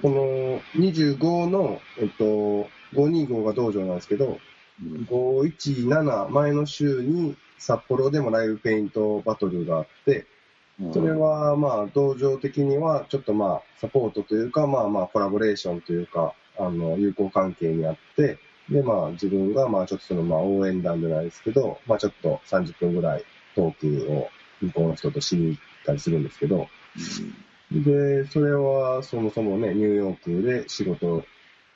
[0.00, 4.38] この25の、えっと、525が道場なんですけど、うん
[5.04, 10.26] 517前の週に札幌でもライブペイントバトルがあって、
[10.92, 23.24] それはまあ道場的にはちょっとまあサポートというかまあまあコラボレーションというかあの友好関係にあって、でまあ自分がまあちょっとそのまあ応援団じゃないですけど、まあちょっと30分ぐらい
[23.54, 24.28] トークを
[24.66, 26.68] 向こうの人としに行ったりするんですけど、
[27.70, 31.24] で、それはそもそもね、ニューヨークで仕事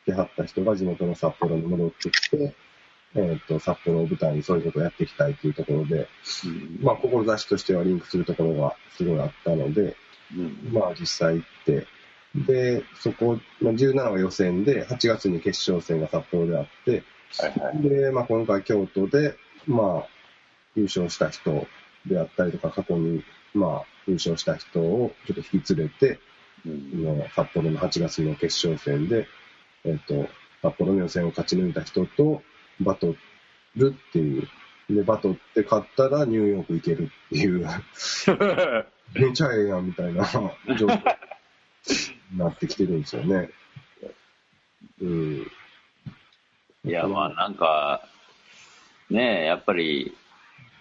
[0.07, 2.55] ではった人が地元の札幌に戻ってきて、
[3.15, 6.09] えっ、と、札幌を舞台にそういうことをやっていきたいというところで、
[6.45, 6.79] うん。
[6.83, 9.97] まあ、志としてはリンクするところがすごいあったので、
[10.37, 10.73] うん。
[10.73, 11.87] まあ、実際行って、
[12.35, 17.03] で、そこ、まあ、17は予選で、8月に決勝戦が札幌であって、
[17.39, 17.89] はいはい。
[17.89, 19.35] で、まあ、今回京都で、
[19.67, 20.09] まあ、
[20.77, 21.67] 優勝した人
[22.07, 26.21] であったりとか、過去に、まあ、優勝した人をちょっと引き連れて、
[26.67, 29.27] うんの札幌の8月の決勝戦で、
[29.85, 30.29] えっ、と、
[30.63, 32.43] 札幌の予選を勝ち抜いた人と
[32.81, 33.15] バト
[33.77, 34.49] るっていう。
[34.91, 37.67] で、バトって勝ったらニューヨーク行けるっていう、
[39.15, 41.15] めちゃええやんみたいな状況
[42.31, 43.51] になってきてるんですよね。
[45.01, 45.51] うん。
[46.85, 48.03] いや、まあなんか、
[49.11, 50.17] ねえ、やっぱり、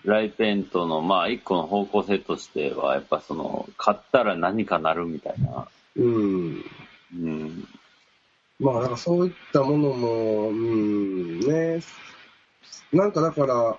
[0.05, 5.67] ライペントの、まあ一個の方向性としては、やっぱその、買ったら何かなるみたいな。
[5.95, 6.63] うん。
[7.13, 7.67] うん。
[8.59, 11.79] まあ、なんかそういったものも、うん、ね、
[12.91, 13.77] なんかだから、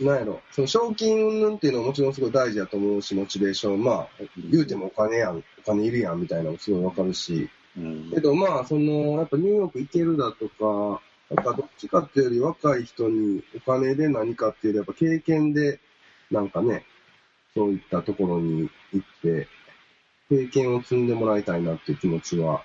[0.00, 4.08] なんやろ、その賞金云々っていうのはもちろんすごい大事だと思うし、モチベーション、まあ、
[4.50, 15.78] 言うてもお金やん、お金いるやんみたいなのもすごいわかるし、うんけどまあ、その、やっぱニューヨーク行けるだとか、なんかどっちかっていうより若い人にお金で何かっていうよりやっぱ経験で、
[16.30, 16.84] なんかね、
[17.54, 19.46] そういったところに行って、
[20.28, 22.62] 経験を積んでもらいたいなっていう気持ちは、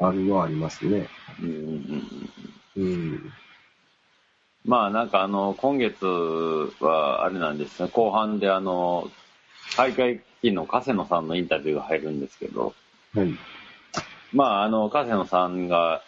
[0.00, 1.08] あるのはありますね。
[1.40, 2.02] うん
[2.76, 3.32] うん。
[4.64, 9.08] まあなんかあの、今月はあれなんですね、後半であの、
[9.76, 12.74] 大会機の加瀬野さんのインタビューが入るんですけど、
[13.14, 13.34] はい。
[14.32, 16.02] まああの、加瀬野さんが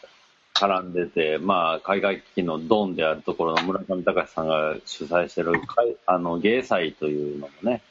[0.55, 7.83] 絡んでて、まあ海外機のドンであるところの村上隆さんが主催してる海あの芸祭というのもね、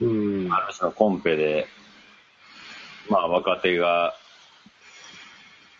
[0.00, 0.52] うん。
[0.52, 1.66] ある種のコンペで、
[3.08, 4.14] まあ若手が、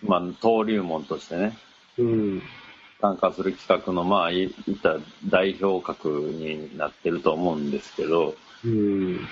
[0.02, 1.56] まあ登竜門としてね、
[1.98, 2.42] うん。
[3.00, 4.50] 参加する企画の、まあ、いいっ
[4.82, 9.26] た代表格になってると思うんですけど、うん。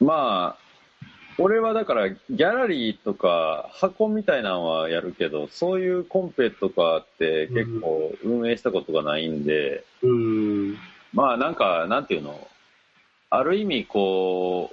[0.00, 0.65] まあ、
[1.38, 10.78] 俺はだから、ギャラリーとか箱みたいなのはやるけど、そういうコンペとかって結構運営したことがないんで、うん。
[11.12, 12.48] まあなんか、なんていうの、
[13.28, 14.70] ある意味こ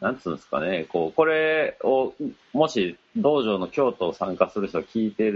[0.00, 2.14] う、なんつうんですかね、こう、これを、
[2.52, 5.30] もし道場の京都を参加する人が聞いて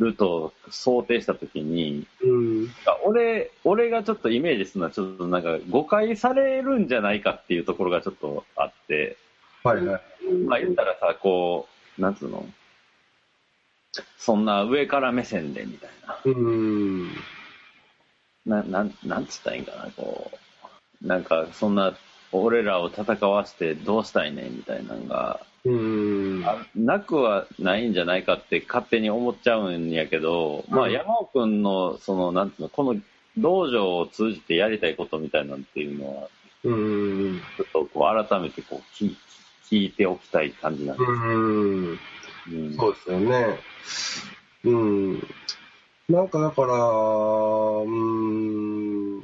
[0.00, 2.68] ると想定したときに、うん。
[3.04, 9.16] 俺、俺がちょっとイメージするのは、ちょっとなんか誤解されるんじゃないかっていうところがちょっとあって、
[9.62, 10.00] はいはい。
[10.46, 11.68] まあ言ったらさ、こ
[11.98, 12.46] う、なんつうの？
[14.18, 15.90] そんな上から目線でみたい
[16.26, 17.08] うん。
[18.46, 18.62] な。
[18.62, 20.30] な、なん、なんつったらいいんかな、こ
[21.02, 21.06] う。
[21.06, 21.94] なんか、そんな、
[22.32, 26.42] 俺らを戦わしてどうしたいねみたいなのが、うん。
[26.46, 33.00] あなくはないんじゃないかって勝手に思っちゃうんやけど、まあうん山尾くんの、その、なんつうの、この
[33.36, 36.28] 道場を通じてやりたいことみたいなんていうのは、
[36.62, 37.40] うん。
[37.56, 39.14] ちょっとこう改めてこう聞
[39.70, 41.10] 聞いておきたい感じなんです。
[41.10, 41.92] うん。
[41.92, 41.98] うん
[42.76, 43.60] そうですよね。
[44.64, 45.22] うん。
[46.08, 49.20] なんかだから、うん。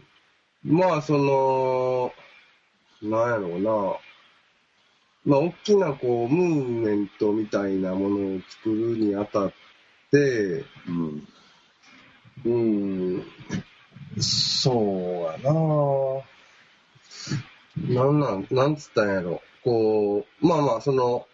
[0.65, 2.13] まあその、
[3.03, 3.97] なんやろうな。
[5.25, 9.53] まあ大きなこう、ムーブメントみたいなものを作るにあたっ
[10.13, 11.27] て、うん。
[12.45, 13.25] うん、
[14.21, 15.55] そうやな
[18.05, 19.43] なんなん、なんつったんやろ。
[19.67, 21.27] こう、まあまあ、その、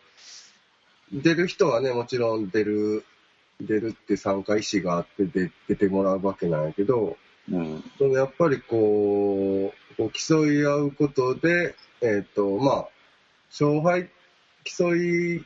[1.13, 3.05] 出る人はね、もちろん出る、
[3.61, 7.19] 出るって参加意思があって出出てもらうわけなんやけど、
[7.51, 7.85] うん。
[7.99, 12.89] そのやっぱりこう、こう競い合うことで、えっ、と、まあ、
[13.51, 14.09] 勝敗、
[14.65, 15.45] 競い、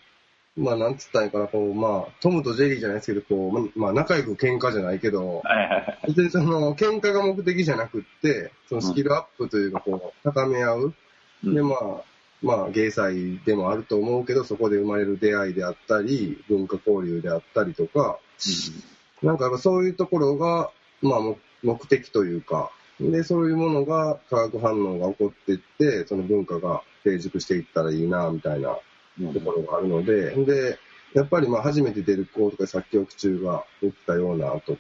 [0.56, 5.98] まあ、なんつったんやかな、こう、まあ、トムとジェリーじゃないですけど、こう、ままあ、仲良く喧嘩じゃないけど、はいはいはい。
[6.06, 10.94] 別にその、喧嘩が目的じゃなくって、そのスキルアップというか、こう、高め合う。
[11.44, 12.15] うんで、まあ、
[12.46, 18.20] まあ、芸祭でもあると思うけど、そこで生まれる出会いであったり、文化交流であったりとか、
[19.22, 20.70] なんかやっぱそういうところが、
[21.02, 28.78] まあ、目目的というか、で、そういうものが化学反応が起こっていって、その文化が成熟していったらいいな、みたいな
[29.20, 30.78] うんところがあるので、で、
[31.14, 34.76] やっぱりまあ初めて出る子とか作曲中が言ったような、あと、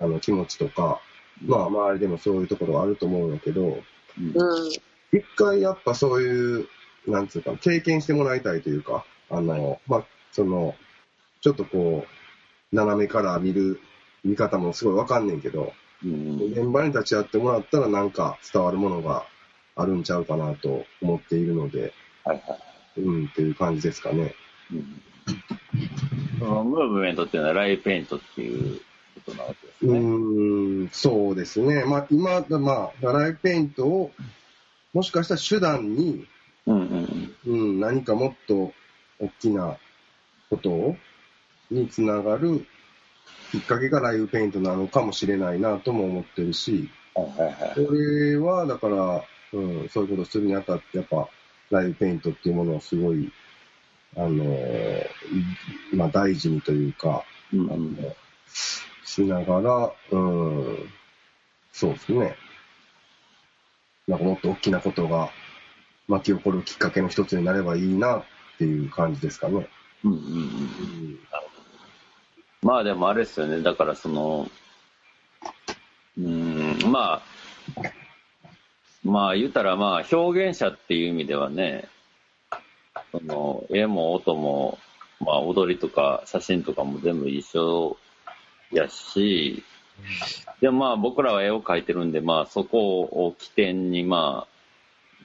[0.00, 1.00] あの気持ちとか、
[1.44, 3.72] まあ周りでもそういうところがあると思うんだけど、うん
[4.34, 4.72] うん。
[5.12, 6.68] 一回やっぱそういう、
[7.10, 10.74] なんつうか、経験してもらいたいというか、あの、まあ、その、
[11.40, 13.80] ちょっとこう、斜めから見る
[14.24, 15.72] 見方もすごいわかんねんけど、
[16.04, 19.24] うん現場に立ち会ってもらったらなんか伝わるものが
[19.74, 21.92] あるんちゃうかなと思っているので、
[22.24, 22.54] はいは
[22.96, 23.00] い。
[23.00, 24.34] うん、っていう感じですかね。
[24.72, 25.02] うん
[26.38, 28.80] そのムーブメントっていうのはライブペイントっていう
[29.26, 29.98] ことなわけですうね。
[29.98, 31.84] ーん、そうですね。
[31.84, 34.12] まあ、今、まあ、ライブペイントを、
[34.94, 36.26] もしかしたら手段に、
[36.68, 38.72] うんうんうん、何かもっと
[39.18, 39.78] 大きな
[40.50, 40.96] ことを
[41.70, 42.66] につながる
[43.50, 47.24] きっかけがライブペイントなのかもしれないなとも思ってるし、うん。
[47.24, 47.86] はいはいはい。
[47.86, 51.28] これはだから、うん、そういうことをするにあたって、やっぱ
[51.70, 53.32] ライブペイントっていうものをすごい、
[54.16, 55.06] あのー
[55.94, 58.14] まあ大事にというか、あうんうんの
[59.04, 60.92] しながら、うん、
[61.72, 62.36] そうですね。
[64.06, 65.30] なんかもっと大きなことが
[66.08, 68.24] 巻き起こるきっかけの一つになればいいなっ
[68.58, 69.68] ていう感じですかね。
[70.04, 71.18] うんうんうん
[72.60, 74.48] まあでもあれですよね、だからその、
[76.18, 77.22] うーん、まあ、
[79.04, 81.86] まあ言ったらまあ表現者っていう意味ではね、
[83.12, 84.78] その絵も音も、
[85.20, 87.96] まあ踊りとか写真とかも全部一緒
[88.72, 89.62] やし、
[90.60, 94.47] でもまあ僕らは絵を描いてるんで、まあそこを起点にまあ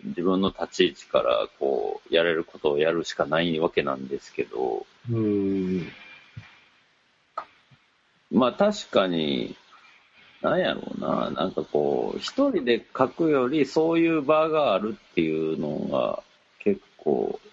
[0.03, 5.91] 自分の立ち位置からこうやれることをやるしかないわけなんですけど、うん。
[8.31, 9.55] まあ確かに、
[10.41, 16.23] なんやろうな、なんかこう、一人で書くよりそういう場があるっていうのが
[16.59, 17.49] 結こう、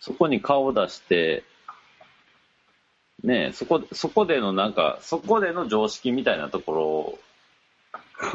[0.00, 1.44] そこに顔を出して、
[3.22, 7.18] ねえ、そこ、そこでのなんか、そこでの常識みたいなところ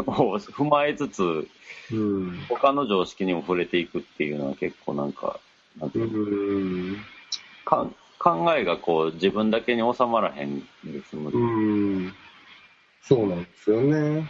[0.08, 1.48] を 踏まえつつ、
[1.92, 2.38] うん。
[2.50, 5.40] 他の常識にも触れていくっていうのは結構なんか、
[5.80, 6.94] なんてういうの？
[6.94, 7.06] ん。
[7.66, 7.88] か
[8.20, 12.14] 考えがこう自分だけに収まらへんですもんうん。
[13.02, 14.30] そうなんですよね。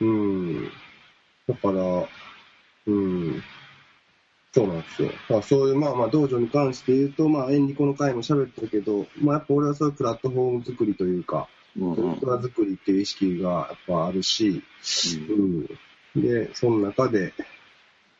[0.00, 0.64] うん。
[1.48, 2.08] だから、
[2.86, 3.42] うん。
[4.52, 5.10] そうなんですよ。
[5.28, 14.62] まあ、そういう、まあまあ、道場に関して言うと、まあ、エンリコの回も喋ったけど、まあ、やっぱ俺はそういうプラットフォーム作りというか、うんうんプラ作りっていう意識がやっぱあるし、
[15.28, 15.66] うん。
[16.16, 17.32] で、その中で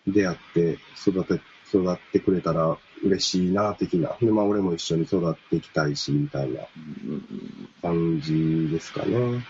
[0.06, 4.16] 出会って育て、育ってくれたら嬉しいな、的な。
[4.20, 9.44] で、まあ、俺も一緒に育っていきたいし、みたいなうんうん感じですかね。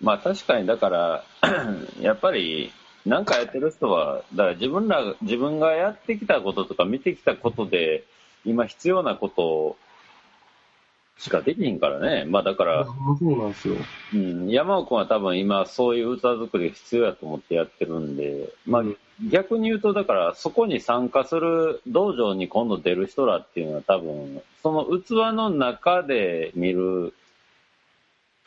[0.00, 1.24] まあ確かにだから、
[2.00, 2.72] やっぱり、
[3.06, 8.04] なんかやってる人は、だから自分ら、自分がやってきたこととか見てきたことで、
[8.44, 9.76] 今必要なこと
[11.20, 12.24] しかできひんからね。
[12.24, 13.74] まあだから、そうなんですよ。
[14.14, 18.82] うん、山尾君は多分今そういう歌作りが必要やと思ってやってるんで、まあ
[19.30, 27.12] 逆に言うとだからそこに参加する道場に今度出る人らっていうのは多分その器の中で見る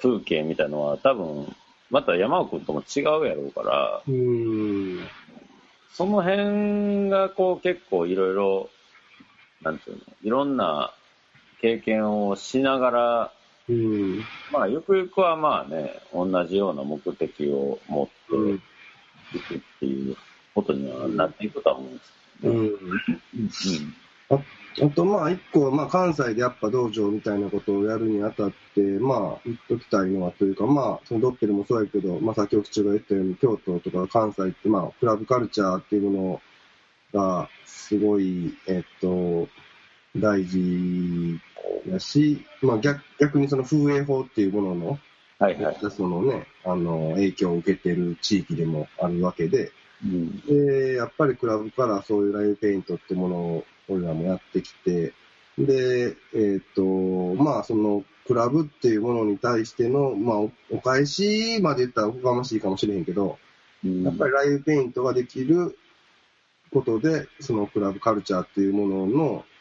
[0.01, 1.55] 風景みたいのは多分
[1.91, 4.99] また山尾君とも違うやろうから、うん。
[5.93, 8.69] その辺がこう結構いろいろ、
[9.61, 10.91] なんていうの、いろんな
[11.63, 13.31] 経験をしながら、
[13.69, 14.25] うん。
[14.51, 18.55] まあ、ゆくゆくはまあね、同じような目的を持うん。
[18.55, 18.59] っ
[19.31, 20.17] ていくっていう
[20.53, 22.11] ことにはなっていくとは思うんです
[22.41, 22.59] けどね。
[24.29, 24.89] うん。
[24.89, 36.41] あと、まあ、一個、まあ、関西でやっぱ道場みたいなことをやるにあたって、まあ、言っときたいのはというか、まあ、そのドッペルもそうやけど、まあ、さっき奥地が言ったように、京都とか関西って、まあ、クラブカルチャーっていうも
[37.13, 39.47] のが、すごい、えっと、
[40.15, 41.39] 大事
[41.87, 44.99] だし、まあ、逆、逆にその風営法っていうものの、
[45.39, 45.77] はいはい。
[45.91, 49.71] そのね、あの、影響を受けてる地域でもあるわけで、
[50.03, 50.39] うん。
[50.41, 55.13] で、やっぱりクラブからそういうライブペイントってものを俺らもやってきて、
[55.57, 56.83] で、えっ、と、
[57.35, 63.37] まあそのクラブっていうものに対しての、まあおお返しまで言ったらおこがましいかもしれへんけど、
[63.83, 65.77] うんやっぱりライブペイントができる
[66.71, 69.52] ことで、そのクラブカルチャーっていうもののうん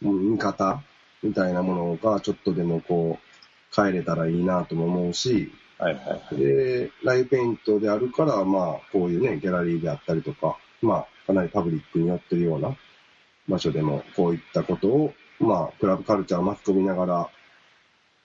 [0.00, 0.82] 見方
[1.22, 6.36] みたいなものがちょっとでもこう変えれたらいいなとも思うし、はいはいはい。
[6.36, 12.76] で、ライブペイントであるから、まあ、こういうね、ギャラリーであったりとか、まあ、かなりパブリックに寄ってるような
[13.48, 17.30] 場所でも、こういったことを、まあ、クラブカルチャーを巻き込みながら、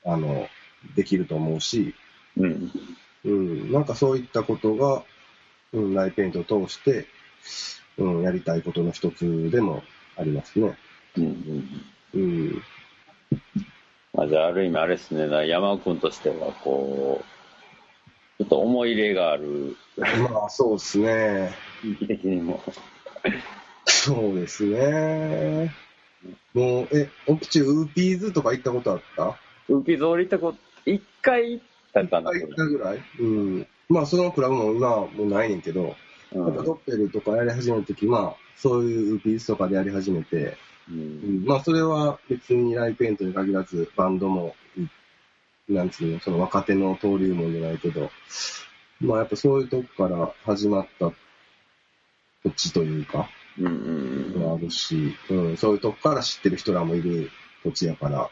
[0.06, 0.48] あの、
[0.96, 1.96] できると思うし、
[2.36, 2.72] うん。
[3.24, 5.04] うん、なんかそういったことが、
[5.72, 7.08] うん、ライブペイントを通して、
[7.98, 9.82] うん、やりたいことの一つでも
[10.18, 10.78] ありますね。
[11.18, 11.24] うん
[12.14, 12.22] うん。
[12.22, 12.62] うん。
[14.14, 17.22] まあじゃあある意味あれですね、山尾君としてはこ
[18.40, 21.54] う、ちょっと思い入れがある、まあ、そうですね。
[21.82, 22.62] 地域的にも。
[23.86, 25.74] そうですね。
[26.54, 29.38] もう、え、奥地ウーピーズとか行ったことあった？
[29.70, 30.56] 浮き通りってこ
[30.86, 31.64] 一回行っ
[31.94, 33.00] たかな、行ったぐらい？
[33.20, 33.68] うん。
[33.90, 40.58] まあ、そのクラブも今はもうないねんけど、うんやっぱドッペルとかやり始めるとき、まあ、そういうウーピーズとかでやり始めて、
[40.90, 44.90] ううんん、まあ、それは別にライブペイントに限らず、バンドも、うん
[45.68, 48.12] なんつうの、その若手の登竜門じゃないけど、
[49.00, 51.12] まあ、やっぱそういうとこから始まった
[52.44, 57.32] 土地というか、うんうんもあるし、うん、そういうとこから知ってる人らもいる
[57.64, 58.30] 土地やから、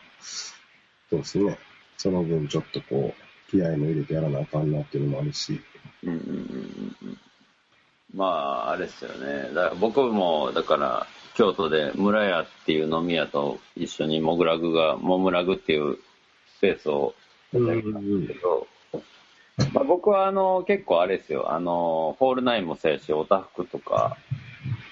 [1.09, 1.57] そうですね。
[1.97, 5.61] その分ちょっとこう、気合いも入れてやらなあかんなっていうのもあるし。
[6.03, 7.17] うんうんうんうんうん
[8.13, 9.49] まあ、あれですよね。
[9.53, 15.97] だから僕も、だから、京都で村屋っていう飲み屋と一緒にモグラグが、モグラグっていう
[16.57, 17.15] スペースを
[17.53, 18.67] うんやったんですけど、
[19.73, 24.17] まあ、僕はあの結構あれですよ、あの、フォールナインもそうやし、オタフクとか、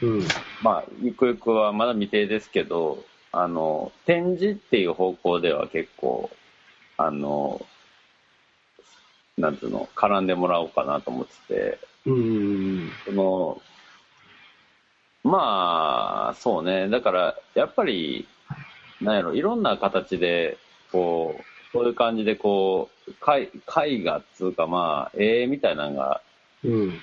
[0.01, 0.23] うん。
[0.61, 6.29] まあ、ゆくゆくはまだ未定ですけど、あの、展示っていう方向では結構、
[6.97, 7.65] あの、
[9.37, 12.91] なんていうの、絡んでもらおうかなと思ってて、うん。
[13.05, 13.61] その、
[15.24, 16.89] まあ、そうね。
[16.89, 18.28] だから、やっぱり、
[19.01, 20.57] なんやろ、いろんな形で、
[20.91, 23.49] こう、そういう感じで、こう、絵
[23.88, 26.22] 絵画っつうか、まあ、絵みたいなのが、
[26.63, 26.99] うん。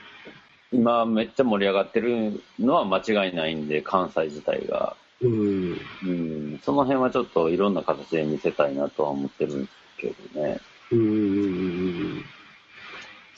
[0.70, 4.96] 今めっちゃ盛り上がってるのは間違いないんで、関西自体が。
[5.20, 5.80] うん。
[6.04, 10.60] うん、その辺はちょっといろんな形で見せたいなとは思ってるんですけどね。
[10.92, 12.24] うん。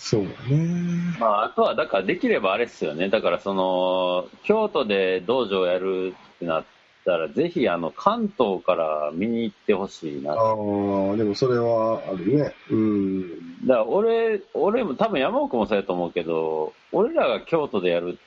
[0.00, 1.14] そうだね。
[1.20, 3.10] まあ、あとは、だからできればあれっすよね。
[3.10, 6.64] だからその、京都で道場やるってなっ
[7.04, 10.32] たら、ぜひあの、関東から見に行ってほしいな。
[10.32, 12.54] ああ、でもそれはあるね。
[12.70, 13.66] うん。
[13.66, 18.18] だから俺、俺も多分山奥もそうやと思うけど、俺らが京都でやる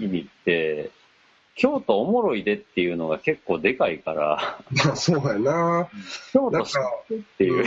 [0.00, 0.90] 意味って、
[1.54, 5.88] 京都おもろいでっていうのが結構でかいから、まあ、そうやな。
[6.32, 6.74] 京都知っ
[7.06, 7.64] てっていう。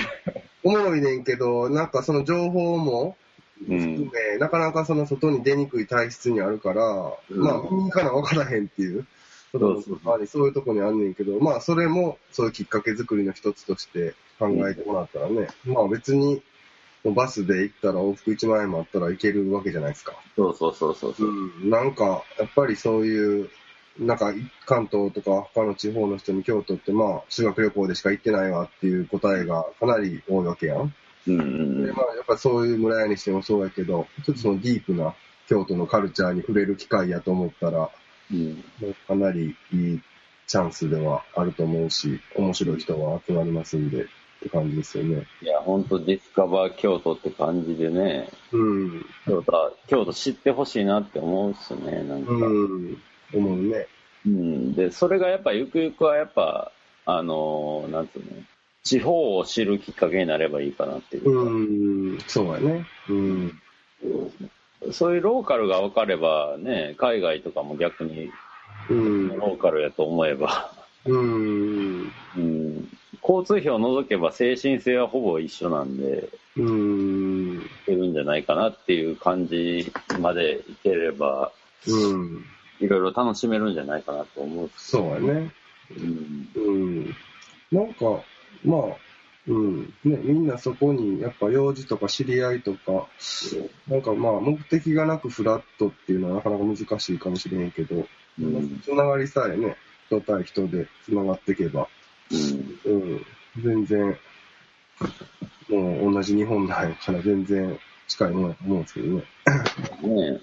[0.65, 3.22] おもろいねんけど、なんかその情報もうん
[3.65, 9.05] 含め、なかなかその外に出にくい体質にあるから、うんまあ、見に行かな分からへんっていう。
[9.51, 9.83] そう
[10.25, 16.41] そういうとこにあんねんけど、まあそれもそういうきっかけ作りの一つとして考えてもらったらね、まあ別に
[17.05, 20.13] バスで行ったら往復1万円もあったら行けるわけじゃないですか。
[20.35, 21.27] そうそうそうそうそう。
[21.27, 21.31] う
[21.67, 23.49] ん、なんかやっぱりそういう、
[23.99, 24.33] なんか
[24.65, 30.95] 関東とか他の地方の人に京都ってまあ修学旅行でしか行ってないわっていう答えがかなり多いわけやん。
[31.27, 35.15] うんうんうんでまあやっぱそういう村屋にしてもそうやけど、ちょっとそのディープな
[35.47, 37.89] 京都のカルチャーに触れる機会やと思ったら、
[38.31, 38.63] うん
[39.07, 40.01] かなりいい
[40.47, 44.05] チャンスではあると思うし、面白い人は集まりますんで、っ
[44.43, 45.23] て感じですよね。
[45.41, 49.05] いや、本当ディスカバー京都って感じでね、うん。
[49.25, 52.31] 京都は、京都知ってほしいなって思うっすね、なんか。
[52.31, 52.97] うん。
[53.33, 53.87] 思うね。
[54.25, 56.71] うん、で、それがやっぱゆくゆくはやっぱ、
[57.05, 58.25] あのーなんつうの、
[58.83, 62.19] 地方を知るきっかけになればいいかなっていうか、うん。
[62.27, 62.85] そうやね。
[63.09, 63.61] うん。
[64.91, 68.29] そういうローカルが分かればね、海外とかも逆に
[68.89, 69.27] うん。
[69.29, 70.71] ローカルやと思えば、
[71.05, 72.11] うん。
[72.35, 72.89] うん、
[73.21, 77.57] 交通費を除けば精神性はほぼ一緒なんで、うん。
[77.59, 81.51] いけるんじゃないかなっていう感じまでいければ、
[81.87, 82.45] うん。
[82.79, 84.69] いろいろ楽しめるんじゃないかなと思う。
[84.75, 85.51] そうやね。
[85.91, 87.15] うん、うん。
[87.71, 88.21] なんか、
[88.63, 88.81] まあ、
[89.47, 89.93] うん。
[90.05, 93.07] ね、みんなそこに、やっぱ用事とか知り合いとか、
[93.87, 98.07] なんかまあ、目的がなくフラットっていうのはなかなか難しいかもしれへんけど、
[98.39, 99.75] うん、つながりさえね、
[100.07, 101.87] 人対人でつながっていけば、
[102.85, 102.93] うん。
[102.93, 103.25] うん。
[103.61, 104.17] 全然、
[105.69, 109.15] もう同じ日本なんやから全然近いもんやと思うんですけどね。
[109.15, 109.23] ね
[110.03, 110.41] え、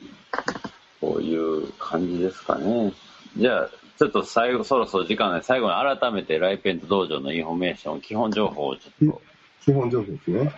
[1.00, 2.92] こういう感じですかね。
[3.36, 3.70] じゃあ、
[4.01, 5.42] ちょっと最後、そろそろ時間ない。
[5.42, 9.22] 最後に改めてライブペイント道場のインフォメーション、基本情報をちょっと、
[9.62, 10.38] 基本情報ですね。
[10.38, 10.51] はい、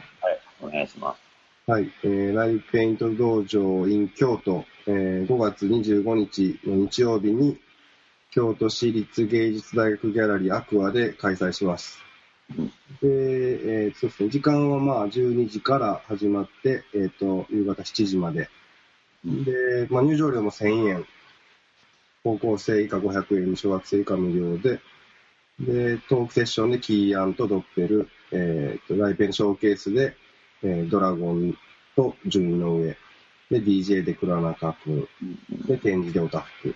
[0.62, 1.16] お願いしま
[1.66, 1.68] す。
[1.68, 1.90] はい。
[2.04, 7.58] えー、ライブペイント道場 in 京都、えー、5月25日の日曜日に、
[8.30, 11.98] 京都市立芸術大学ギャラリーアクアで開催します。
[12.56, 12.72] うんで、
[13.02, 18.48] えーそうですね、時間はまあ12時から始まって、えっ、と、夕方7時まで。
[19.26, 21.06] うんで、まあ入場料も1000円。
[22.24, 24.80] 高校生以下500円、小学生以下無料で、
[25.58, 30.16] で、トークセッションでキーアンとドッペル、えっ、と、ライペンショーケースで、
[30.62, 31.56] えードラゴン
[31.96, 32.96] と順位の上、
[33.50, 35.08] で、DJ でクラナカ君、
[35.66, 36.74] で、展示でオタフク。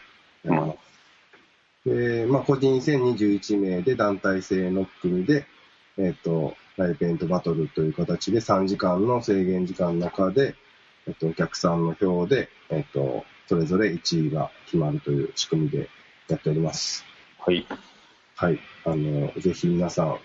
[1.87, 5.47] で、まあ、個人戦21名で団体戦6組で、
[5.97, 10.57] えっ、と、ライペイントバトルという形で3時間の制限時間の中で、
[11.07, 15.89] えっ、と、お客さんの票で、えっ、と、それぞれ1位が決まるという仕組みで
[16.29, 17.05] やっております。
[17.39, 17.67] はい。
[18.35, 18.59] はい。
[18.85, 20.19] あの、ぜひ皆さん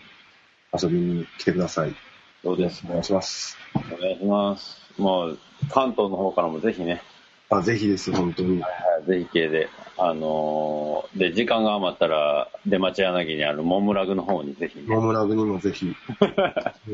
[0.73, 1.95] 遊びに来てください。
[2.43, 3.57] そうですお願いします。
[3.75, 4.81] お願いします。
[4.97, 7.01] もう、関東の方からもぜひね、
[7.49, 8.61] あ、ぜひです、本当に。
[8.61, 8.71] はい
[9.05, 9.67] ぜひ系で、
[9.97, 15.95] あのーで、時間が余ったら、出町柳にあるモムラグの方にぜひね、モムラグにもぜひ。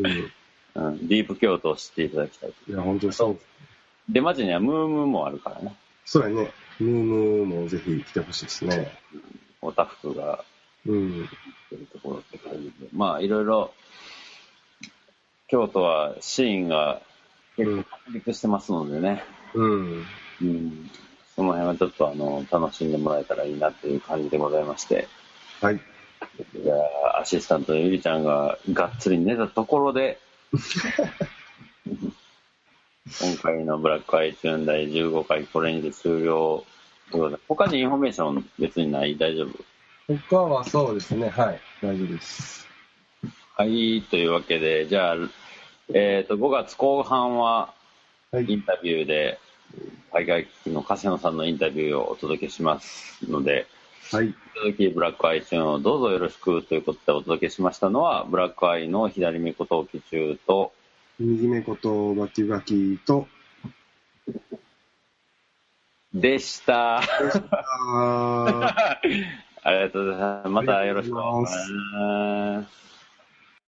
[0.76, 2.54] うん、うん、ディープ京都を知っていただきたい。
[2.70, 3.40] いや、本当にそう。
[4.10, 5.76] 出町にはムームーもあるからね、
[6.08, 6.52] そうやね。
[6.80, 8.98] ムームもぜひ来てほしいですね。
[9.62, 10.46] おたふくが
[10.86, 11.30] うん。
[11.70, 12.88] というところって感じで。
[12.94, 13.74] まあ、いろいろ、
[15.50, 17.02] 京都はシーンが
[17.58, 19.22] 結構確立してますのでね、
[19.54, 20.06] うん。
[20.42, 20.92] うん、
[21.36, 25.10] その辺はちょっとあの、楽しんでもらえたらいいなっていう感じでございまして、
[25.60, 25.82] はい。
[26.56, 26.74] じゃ
[27.18, 30.20] あ、アシスタントのゆりちゃんががっつり寝たところで、
[33.22, 36.66] 今回の bLack EYE tune 第15回これにて終了。
[37.48, 39.18] 他にインフォメーション別にない？
[39.18, 40.18] 大丈夫？
[40.30, 41.30] 他はそうですね。
[41.30, 41.60] はい。
[41.82, 42.68] 大丈夫です。
[43.56, 45.16] はい、というわけで、じゃあ、
[45.94, 47.74] えっ、と、5月後半は
[48.32, 48.46] はい。
[48.46, 49.40] インタビューで、
[50.12, 53.68] 海外機器の柏野さんのインタビューをお届けしますので、
[54.12, 54.26] はい。
[54.26, 54.36] 引き
[54.66, 60.74] 続きブラックアイチューンをどうぞよろしくということでお届けしましたのは、ブラックアイの左目小陶器中と、
[61.20, 63.28] 右目ことバキバキと、
[66.14, 66.98] でした。
[66.98, 69.04] あー
[69.64, 70.50] ありがとうございます。
[70.50, 72.97] またよろしくお願いします。